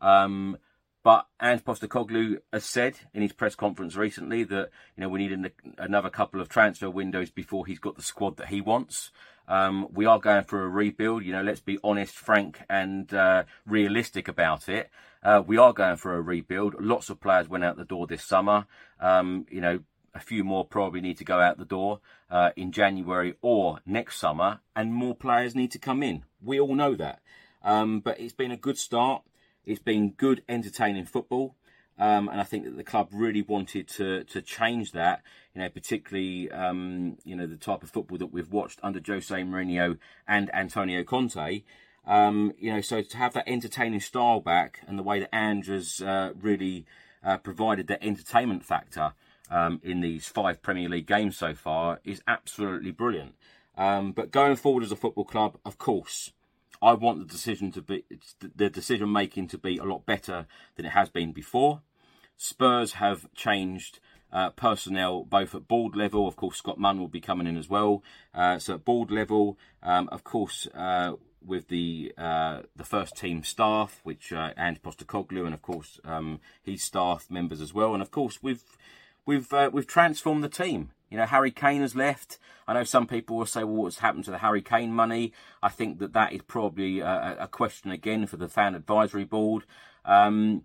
Um, 0.01 0.59
but 1.03 1.27
Ange 1.41 1.65
Postecoglou 1.65 2.41
has 2.53 2.65
said 2.65 2.99
in 3.15 3.23
his 3.23 3.33
press 3.33 3.55
conference 3.55 3.97
recently 3.97 4.45
that 4.45 4.71
you 4.97 5.01
know 5.01 5.09
we 5.09 5.21
need 5.21 5.33
an, 5.33 5.51
another 5.79 6.11
couple 6.11 6.41
of 6.41 6.49
transfer 6.49 6.91
windows 6.91 7.31
before 7.31 7.67
he's 7.67 7.79
got 7.79 7.97
the 7.97 8.03
squad 8.03 8.37
that 8.37 8.49
he 8.49 8.61
wants. 8.61 9.11
Um, 9.47 9.89
we 9.93 10.05
are 10.05 10.19
going 10.19 10.45
for 10.45 10.63
a 10.63 10.69
rebuild. 10.69 11.25
You 11.25 11.33
know, 11.33 11.43
let's 11.43 11.61
be 11.61 11.79
honest, 11.83 12.15
frank, 12.15 12.61
and 12.69 13.13
uh, 13.15 13.45
realistic 13.67 14.29
about 14.29 14.69
it. 14.69 14.91
Uh, 15.23 15.43
we 15.45 15.57
are 15.57 15.73
going 15.73 15.97
for 15.97 16.15
a 16.15 16.21
rebuild. 16.21 16.75
Lots 16.79 17.11
of 17.11 17.21
players 17.21 17.49
went 17.49 17.65
out 17.65 17.77
the 17.77 17.85
door 17.85 18.07
this 18.07 18.25
summer. 18.25 18.67
Um, 19.01 19.47
you 19.51 19.61
know, 19.61 19.81
a 20.15 20.21
few 20.21 20.45
more 20.45 20.65
probably 20.65 21.01
need 21.01 21.19
to 21.19 21.25
go 21.25 21.41
out 21.41 21.59
the 21.59 21.65
door 21.65 22.01
uh, 22.31 22.51
in 22.57 22.73
January 22.73 23.35
or 23.41 23.81
next 23.87 24.19
summer, 24.19 24.61
and 24.77 24.93
more 24.93 25.15
players 25.15 25.55
need 25.55 25.71
to 25.73 25.79
come 25.79 26.03
in. 26.03 26.25
We 26.43 26.61
all 26.61 26.75
know 26.75 26.95
that. 26.97 27.21
Um, 27.63 28.01
but 28.01 28.21
it's 28.21 28.35
been 28.35 28.51
a 28.51 28.57
good 28.57 28.79
start. 28.79 29.23
It's 29.69 29.83
been 29.83 30.13
good, 30.13 30.43
entertaining 30.49 31.05
football. 31.05 31.55
Um, 31.99 32.29
and 32.29 32.41
I 32.41 32.45
think 32.45 32.65
that 32.65 32.77
the 32.77 32.85
club 32.85 33.09
really 33.13 33.43
wanted 33.43 33.87
to 33.89 34.25
to 34.25 34.41
change 34.41 34.93
that. 34.93 35.23
You 35.55 35.61
know, 35.61 35.69
particularly 35.69 36.51
um, 36.51 37.19
you 37.25 37.37
know 37.37 37.47
the 37.47 37.57
type 37.57 37.83
of 37.83 37.91
football 37.91 38.17
that 38.19 38.33
we've 38.33 38.51
watched 38.51 38.81
under 38.83 39.01
Jose 39.05 39.35
Mourinho 39.35 39.99
and 40.27 40.49
Antonio 40.55 41.05
Conte. 41.05 41.65
Um, 42.07 42.55
you 42.59 42.73
know, 42.73 42.81
so 42.81 43.03
to 43.03 43.17
have 43.19 43.35
that 43.35 43.47
entertaining 43.47 44.01
style 44.01 44.41
back 44.41 44.81
and 44.87 44.99
the 44.99 45.03
way 45.03 45.21
that 45.21 45.35
has 45.35 46.01
uh, 46.01 46.33
really 46.41 46.87
uh, 47.23 47.37
provided 47.37 47.89
that 47.89 48.03
entertainment 48.03 48.65
factor 48.65 49.13
um, 49.51 49.81
in 49.85 50.01
these 50.01 50.27
five 50.27 50.63
Premier 50.63 50.89
League 50.89 51.07
games 51.07 51.37
so 51.37 51.53
far 51.53 52.01
is 52.05 52.23
absolutely 52.27 52.93
brilliant. 52.93 53.35
Um, 53.77 54.13
but 54.13 54.31
going 54.31 54.57
forward 54.57 54.83
as 54.85 54.93
a 54.93 54.97
football 54.97 55.27
club, 55.27 55.59
of 55.67 55.77
course, 55.77 56.33
I 56.81 56.95
want 56.95 57.19
the 57.19 57.33
decision 57.33 57.73
to 57.73 57.83
be 57.83 58.05
the 58.41 58.71
decision 58.71 59.13
making 59.13 59.49
to 59.49 59.59
be 59.59 59.79
a 59.79 59.85
lot 59.85 60.07
better 60.07 60.47
than 60.77 60.87
it 60.87 60.93
has 60.93 61.09
been 61.09 61.33
before. 61.33 61.83
Spurs 62.37 62.95
have 62.95 63.33
changed 63.35 63.99
uh, 64.33 64.51
personnel 64.51 65.25
both 65.25 65.55
at 65.55 65.67
board 65.67 65.97
level. 65.97 66.29
Of 66.29 66.37
course, 66.37 66.59
Scott 66.59 66.79
Munn 66.79 66.99
will 66.99 67.09
be 67.09 67.21
coming 67.21 67.47
in 67.47 67.57
as 67.57 67.69
well. 67.69 68.03
Uh, 68.35 68.59
so 68.59 68.75
at 68.75 68.85
board 68.85 69.11
level, 69.11 69.59
um, 69.83 70.09
of 70.11 70.23
course, 70.25 70.69
uh, 70.75 71.15
with 71.45 71.69
the 71.69 72.13
uh, 72.17 72.63
the 72.77 72.85
first 72.85 73.17
team 73.17 73.43
staff, 73.43 74.01
which 74.03 74.33
uh, 74.33 74.53
Ange 74.57 74.83
Postecoglou, 74.83 75.45
and 75.45 75.55
of 75.55 75.63
course 75.63 76.01
um, 76.05 76.41
his 76.63 76.83
staff 76.83 77.31
members 77.31 77.61
as 77.61 77.73
well, 77.73 77.93
and 77.95 78.03
of 78.03 78.11
course 78.11 78.43
we've 78.43 78.63
we've 79.27 79.53
uh, 79.53 79.71
we've 79.73 79.87
transformed 79.87 80.45
the 80.45 80.49
team. 80.49 80.91
You 81.11 81.19
know, 81.19 81.27
Harry 81.27 81.51
Kane 81.51 81.81
has 81.81 81.95
left. 81.95 82.39
I 82.67 82.75
know 82.75 82.85
some 82.85 83.07
people 83.07 83.37
will 83.37 83.47
say, 83.47 83.65
well, 83.65 83.83
what's 83.83 84.01
happened 84.01 84.25
to 84.25 84.31
the 84.31 84.39
Harry 84.39 84.63
Kane 84.63 84.93
money? 84.93 85.33
I 85.63 85.69
think 85.69 85.99
that 86.01 86.13
that 86.13 86.33
is 86.33 86.43
probably 86.43 87.01
a, 87.01 87.37
a 87.41 87.49
question 87.49 87.91
again 87.91 88.27
for 88.27 88.37
the 88.37 88.49
fan 88.49 88.75
advisory 88.75 89.25
board. 89.25 89.65
Um, 90.05 90.65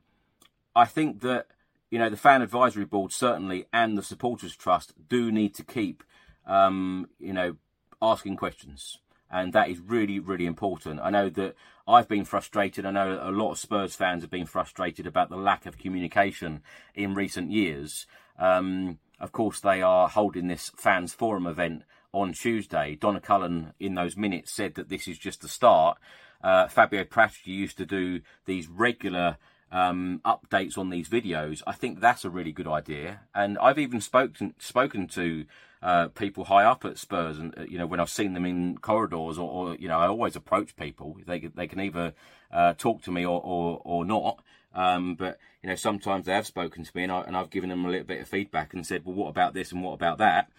I 0.76 0.86
think 0.86 1.22
that 1.22 1.48
you 1.94 2.00
know, 2.00 2.10
the 2.10 2.18
fan 2.18 2.42
advisory 2.42 2.86
board 2.86 3.12
certainly 3.12 3.68
and 3.72 3.96
the 3.96 4.02
supporters 4.02 4.56
trust 4.56 4.94
do 5.10 5.32
need 5.32 5.54
to 5.54 5.64
keep, 5.64 6.04
um, 6.48 7.08
you 7.20 7.32
know, 7.32 7.56
asking 8.02 8.36
questions. 8.36 8.98
And 9.30 9.54
that 9.54 9.70
is 9.70 9.78
really, 9.80 10.18
really 10.18 10.48
important. 10.48 11.02
I 11.04 11.12
know 11.12 11.30
that 11.30 11.56
I've 11.88 12.08
been 12.08 12.26
frustrated. 12.26 12.88
I 12.88 12.90
know 12.90 13.20
a 13.22 13.30
lot 13.30 13.52
of 13.52 13.60
Spurs 13.60 13.96
fans 13.96 14.24
have 14.24 14.32
been 14.32 14.48
frustrated 14.48 15.06
about 15.06 15.30
the 15.30 15.38
lack 15.38 15.68
of 15.68 15.78
communication 15.78 16.64
in 16.96 17.14
recent 17.14 17.52
years. 17.52 18.08
Um, 18.40 18.98
of 19.24 19.32
course, 19.32 19.60
they 19.60 19.82
are 19.82 20.08
holding 20.10 20.48
this 20.48 20.72
fans 20.76 21.14
forum 21.14 21.48
event 21.48 21.84
on 22.12 22.34
Tuesday. 22.34 22.96
Donna 22.96 23.20
Cullen, 23.20 23.74
in 23.80 23.96
those 23.96 24.16
minutes, 24.16 24.52
said 24.52 24.76
that 24.76 24.90
this 24.90 25.08
is 25.08 25.18
just 25.18 25.42
the 25.42 25.48
start. 25.48 25.98
Uh, 26.44 26.68
Fabio 26.68 27.04
Paratici 27.06 27.48
used 27.48 27.78
to 27.78 27.86
do 27.86 28.22
these 28.46 28.68
regular 28.68 29.38
um, 29.74 30.22
updates 30.24 30.78
on 30.78 30.90
these 30.92 31.10
videos, 31.10 31.64
I 31.66 31.74
think 31.74 32.00
that's 32.00 32.24
a 32.24 32.30
really 32.30 32.52
good 32.52 32.68
idea. 32.68 33.22
And 33.34 33.58
I've 33.58 33.80
even 33.80 34.00
spoken 34.02 34.54
spoken 34.60 35.08
to 35.10 35.46
uh, 35.82 36.08
people 36.10 36.46
high 36.46 36.64
up 36.64 36.86
at 36.86 37.00
Spurs, 37.00 37.40
and 37.40 37.58
uh, 37.58 37.64
you 37.64 37.80
know 37.80 37.88
when 37.88 38.00
I've 38.00 38.10
seen 38.10 38.34
them 38.34 38.46
in 38.46 38.78
corridors, 38.78 39.38
or, 39.40 39.50
or 39.50 39.76
you 39.76 39.88
know 39.88 39.98
I 39.98 40.08
always 40.08 40.36
approach 40.36 40.76
people. 40.76 41.18
They 41.26 41.40
they 41.40 41.68
can 41.68 41.82
either 41.82 42.14
uh, 42.52 42.74
talk 42.74 43.02
to 43.04 43.12
me 43.12 43.26
or 43.26 43.42
or, 43.44 43.82
or 43.84 44.06
not. 44.06 44.44
Um, 44.74 45.16
but 45.16 45.38
you 45.62 45.70
know 45.70 45.76
sometimes 45.76 46.26
they 46.26 46.34
have 46.34 46.48
spoken 46.48 46.84
to 46.84 46.92
me, 46.96 47.04
and, 47.04 47.12
I, 47.12 47.22
and 47.22 47.38
I've 47.38 47.50
given 47.50 47.70
them 47.70 47.86
a 47.86 47.90
little 47.90 48.08
bit 48.08 48.22
of 48.22 48.28
feedback 48.28 48.74
and 48.74 48.86
said, 48.86 49.06
well, 49.06 49.16
what 49.16 49.30
about 49.30 49.54
this 49.54 49.72
and 49.72 49.84
what 49.84 49.94
about 49.94 50.18
that? 50.18 50.50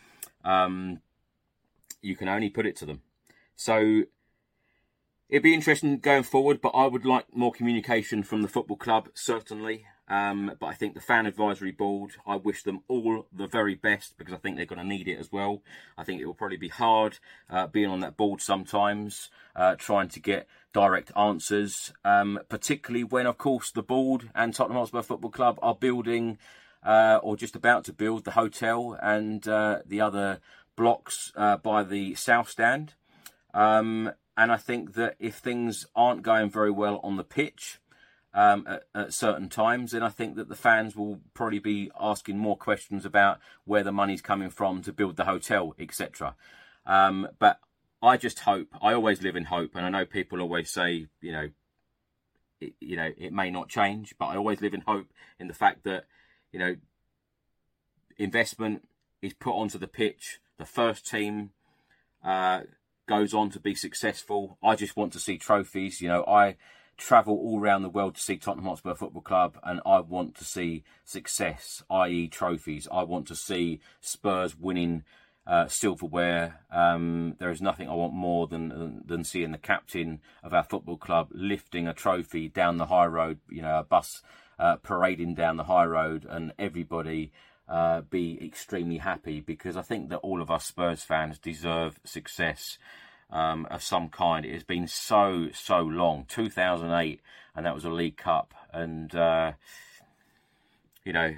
Um, 0.45 1.01
you 2.01 2.17
can 2.17 2.29
only 2.29 2.51
put 2.51 2.67
it 2.67 2.77
to 2.77 2.87
them. 2.87 3.03
So 3.57 4.05
It'd 5.29 5.43
be 5.43 5.55
interesting 5.55 5.99
going 5.99 6.23
forward, 6.23 6.61
but 6.61 6.71
I 6.71 6.87
would 6.87 7.05
like 7.05 7.35
more 7.35 7.51
communication 7.51 8.23
from 8.23 8.43
the 8.43 8.49
football 8.49 8.77
club, 8.77 9.09
certainly. 9.15 9.87
Um, 10.07 10.53
but 10.61 10.67
I 10.67 10.75
think 10.75 10.95
the 10.95 11.01
fan 11.01 11.27
advisory 11.27 11.71
board, 11.71 12.13
I 12.27 12.37
wish 12.37 12.63
them 12.63 12.83
all 12.89 13.27
the 13.33 13.47
very 13.47 13.75
best 13.75 14.19
because 14.19 14.35
I 14.35 14.37
think 14.37 14.57
they're 14.57 14.67
going 14.67 14.81
to 14.81 14.87
need 14.87 15.09
it 15.09 15.19
as 15.19 15.33
well. 15.33 15.63
I 15.97 16.05
think 16.05 16.21
it 16.21 16.27
will 16.27 16.35
probably 16.35 16.59
be 16.59 16.69
hard 16.69 17.19
uh, 17.49 17.67
being 17.67 17.89
on 17.89 18.01
that 18.01 18.17
board 18.17 18.43
sometimes, 18.43 19.31
uh, 19.57 19.77
trying 19.77 20.09
to 20.09 20.21
get 20.21 20.47
direct 20.75 21.11
answers, 21.17 21.93
um, 22.05 22.39
particularly 22.49 23.05
when, 23.05 23.27
of 23.27 23.39
course, 23.39 23.71
the 23.71 23.83
board 23.83 24.31
and 24.35 24.53
Tottenham 24.53 24.79
Hotspur 24.79 25.03
Football 25.03 25.31
Club 25.31 25.59
are 25.63 25.75
building 25.75 26.39
uh, 26.85 27.19
or 27.23 27.37
just 27.37 27.57
about 27.57 27.85
to 27.85 27.93
build 27.93 28.25
the 28.25 28.33
hotel 28.33 28.99
and 29.01 29.49
uh, 29.49 29.79
the 29.87 30.01
other 30.01 30.41
blocks 30.77 31.33
uh, 31.37 31.57
by 31.57 31.83
the 31.83 32.15
south 32.15 32.51
stand. 32.51 32.95
Um, 33.55 34.13
and 34.37 34.51
I 34.51 34.57
think 34.57 34.95
that 34.95 35.15
if 35.19 35.37
things 35.37 35.87
aren't 35.95 36.23
going 36.23 36.51
very 36.51 36.73
well 36.73 37.01
on 37.03 37.17
the 37.17 37.25
pitch 37.25 37.79
um, 38.35 38.67
at, 38.69 38.83
at, 38.95 39.15
certain 39.15 39.49
times, 39.49 39.93
then 39.93 40.03
I 40.03 40.09
think 40.09 40.37
that 40.37 40.49
the 40.49 40.57
fans 40.57 40.97
will 40.97 41.21
probably 41.33 41.61
be 41.61 41.91
asking 41.99 42.39
more 42.39 42.57
questions 42.57 43.07
about 43.07 43.39
where 43.65 43.85
the 43.85 43.93
money's 43.93 44.21
coming 44.21 44.51
from 44.51 44.83
to 44.83 44.93
build 44.93 45.17
the 45.17 45.25
hotel, 45.25 45.75
etc. 45.79 46.35
Um, 46.85 47.29
but 47.39 47.61
I 48.03 48.17
just 48.17 48.41
hope. 48.41 48.69
I 48.83 48.93
always 48.93 49.23
live 49.23 49.37
in 49.37 49.45
hope, 49.45 49.75
and 49.75 49.87
I 49.87 49.89
know 49.89 50.05
people 50.05 50.41
always 50.41 50.71
say, 50.71 51.07
you 51.21 51.33
know, 51.33 51.49
it, 52.61 52.75
you 52.81 52.97
know, 52.97 53.11
it 53.17 53.33
may 53.33 53.51
not 53.51 53.69
change, 53.69 54.15
but 54.19 54.27
I 54.27 54.37
always 54.37 54.61
live 54.61 54.75
in 54.75 54.83
hope 54.83 55.07
in 55.39 55.49
the 55.49 55.55
fact 55.55 55.85
that 55.85 56.05
you 56.55 56.61
know, 56.61 56.77
investment 58.17 58.89
is 59.21 59.35
put 59.35 59.55
onto 59.55 59.77
the 59.77 59.89
pitch. 59.89 60.39
The 60.57 60.65
first 60.65 61.05
team 61.05 61.51
uh, 62.25 62.61
goes 63.09 63.35
on 63.35 63.51
to 63.51 63.61
be 63.61 63.75
successful. 63.75 64.57
I 64.63 64.77
just 64.77 64.97
want 64.97 65.13
to 65.15 65.19
see 65.19 65.37
trophies. 65.37 66.01
You 66.01 66.09
know, 66.09 66.25
I 66.29 66.55
travel 66.97 67.37
all 67.37 67.61
around 67.61 67.83
the 67.83 67.89
world 67.89 68.15
to 68.15 68.21
see 68.21 68.37
Tottenham 68.37 68.67
Hotspur 68.67 68.95
Football 68.95 69.23
Club, 69.23 69.59
and 69.63 69.81
I 69.85 70.01
want 70.01 70.35
to 70.37 70.45
see 70.45 70.85
success, 71.05 71.83
i.e., 71.91 72.29
trophies. 72.29 72.89
I 72.91 73.03
want 73.03 73.27
to 73.29 73.37
see 73.37 73.81
Spurs 74.01 74.57
winning 74.57 75.05
uh, 75.47 75.67
silverware. 75.69 76.61
Um, 76.71 77.37
there 77.39 77.51
is 77.51 77.61
nothing 77.61 77.89
I 77.89 77.95
want 77.95 78.15
more 78.15 78.47
than, 78.47 79.03
than, 79.05 79.25
seeing 79.25 79.53
the 79.53 79.59
captain 79.59 80.21
of 80.43 80.55
our 80.55 80.65
football 80.65 80.97
club 80.97 81.29
lifting 81.33 81.87
a 81.87 81.93
trophy 81.93 82.49
down 82.49 82.79
the 82.79 82.87
high 82.87 83.07
road. 83.07 83.39
You 83.51 83.63
know, 83.63 83.79
a 83.79 83.85
bus 83.85 84.23
uh, 84.59 84.77
parading 84.77 85.35
down 85.35 85.57
the 85.57 85.65
high 85.65 85.87
road, 85.87 86.27
and 86.29 86.53
everybody. 86.59 87.33
Uh, 87.67 88.03
be 88.03 88.39
extremely 88.45 88.99
happy 88.99 89.41
because 89.41 89.75
I 89.75 89.81
think 89.81 90.11
that 90.11 90.19
all 90.19 90.43
of 90.43 90.51
us 90.51 90.67
Spurs 90.67 91.03
fans 91.03 91.39
deserve 91.39 91.99
success 92.05 92.77
um, 93.35 93.67
of 93.71 93.83
some 93.83 94.09
kind. 94.09 94.47
It 94.47 94.53
has 94.55 94.63
been 94.63 94.87
so 94.87 95.49
so 95.53 95.81
long. 95.81 96.25
2008, 96.29 97.21
and 97.55 97.67
that 97.67 97.75
was 97.75 97.85
a 97.85 97.91
League 97.91 98.17
Cup, 98.17 98.55
and 98.73 99.15
uh, 99.15 99.53
you 101.05 101.13
know 101.13 101.35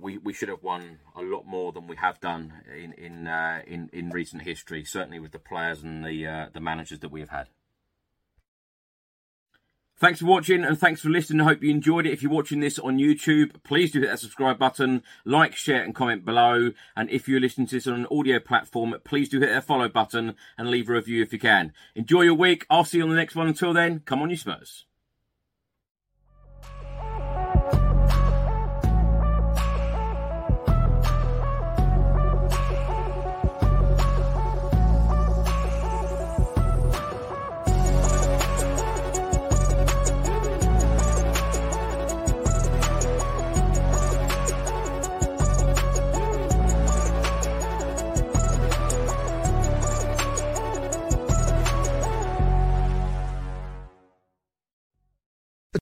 we, 0.00 0.18
we 0.18 0.32
should 0.32 0.48
have 0.48 0.62
won 0.62 1.00
a 1.16 1.22
lot 1.22 1.46
more 1.46 1.72
than 1.72 1.88
we 1.88 1.96
have 1.96 2.20
done 2.20 2.52
in 2.72 2.92
in 2.92 3.26
uh, 3.26 3.62
in 3.66 3.90
in 3.92 4.10
recent 4.10 4.42
history. 4.42 4.84
Certainly 4.84 5.18
with 5.18 5.32
the 5.32 5.38
players 5.38 5.82
and 5.82 6.04
the 6.04 6.26
uh, 6.26 6.46
the 6.52 6.60
managers 6.60 7.00
that 7.00 7.10
we 7.10 7.20
have 7.20 7.30
had. 7.30 7.48
Thanks 10.00 10.20
for 10.20 10.26
watching 10.26 10.62
and 10.62 10.78
thanks 10.78 11.00
for 11.00 11.08
listening. 11.08 11.40
I 11.40 11.44
hope 11.46 11.60
you 11.60 11.70
enjoyed 11.70 12.06
it. 12.06 12.12
If 12.12 12.22
you're 12.22 12.30
watching 12.30 12.60
this 12.60 12.78
on 12.78 12.98
YouTube, 12.98 13.64
please 13.64 13.90
do 13.90 14.00
hit 14.00 14.10
that 14.10 14.20
subscribe 14.20 14.56
button, 14.56 15.02
like, 15.24 15.56
share, 15.56 15.82
and 15.82 15.92
comment 15.92 16.24
below. 16.24 16.70
And 16.94 17.10
if 17.10 17.26
you're 17.26 17.40
listening 17.40 17.66
to 17.66 17.74
this 17.74 17.88
on 17.88 17.94
an 17.94 18.06
audio 18.08 18.38
platform, 18.38 18.94
please 19.02 19.28
do 19.28 19.40
hit 19.40 19.48
that 19.48 19.64
follow 19.64 19.88
button 19.88 20.36
and 20.56 20.70
leave 20.70 20.88
a 20.88 20.92
review 20.92 21.20
if 21.20 21.32
you 21.32 21.40
can. 21.40 21.72
Enjoy 21.96 22.22
your 22.22 22.34
week. 22.34 22.64
I'll 22.70 22.84
see 22.84 22.98
you 22.98 23.04
on 23.04 23.10
the 23.10 23.16
next 23.16 23.34
one. 23.34 23.48
Until 23.48 23.72
then, 23.72 23.98
come 24.04 24.22
on, 24.22 24.30
you 24.30 24.36
Spurs. 24.36 24.84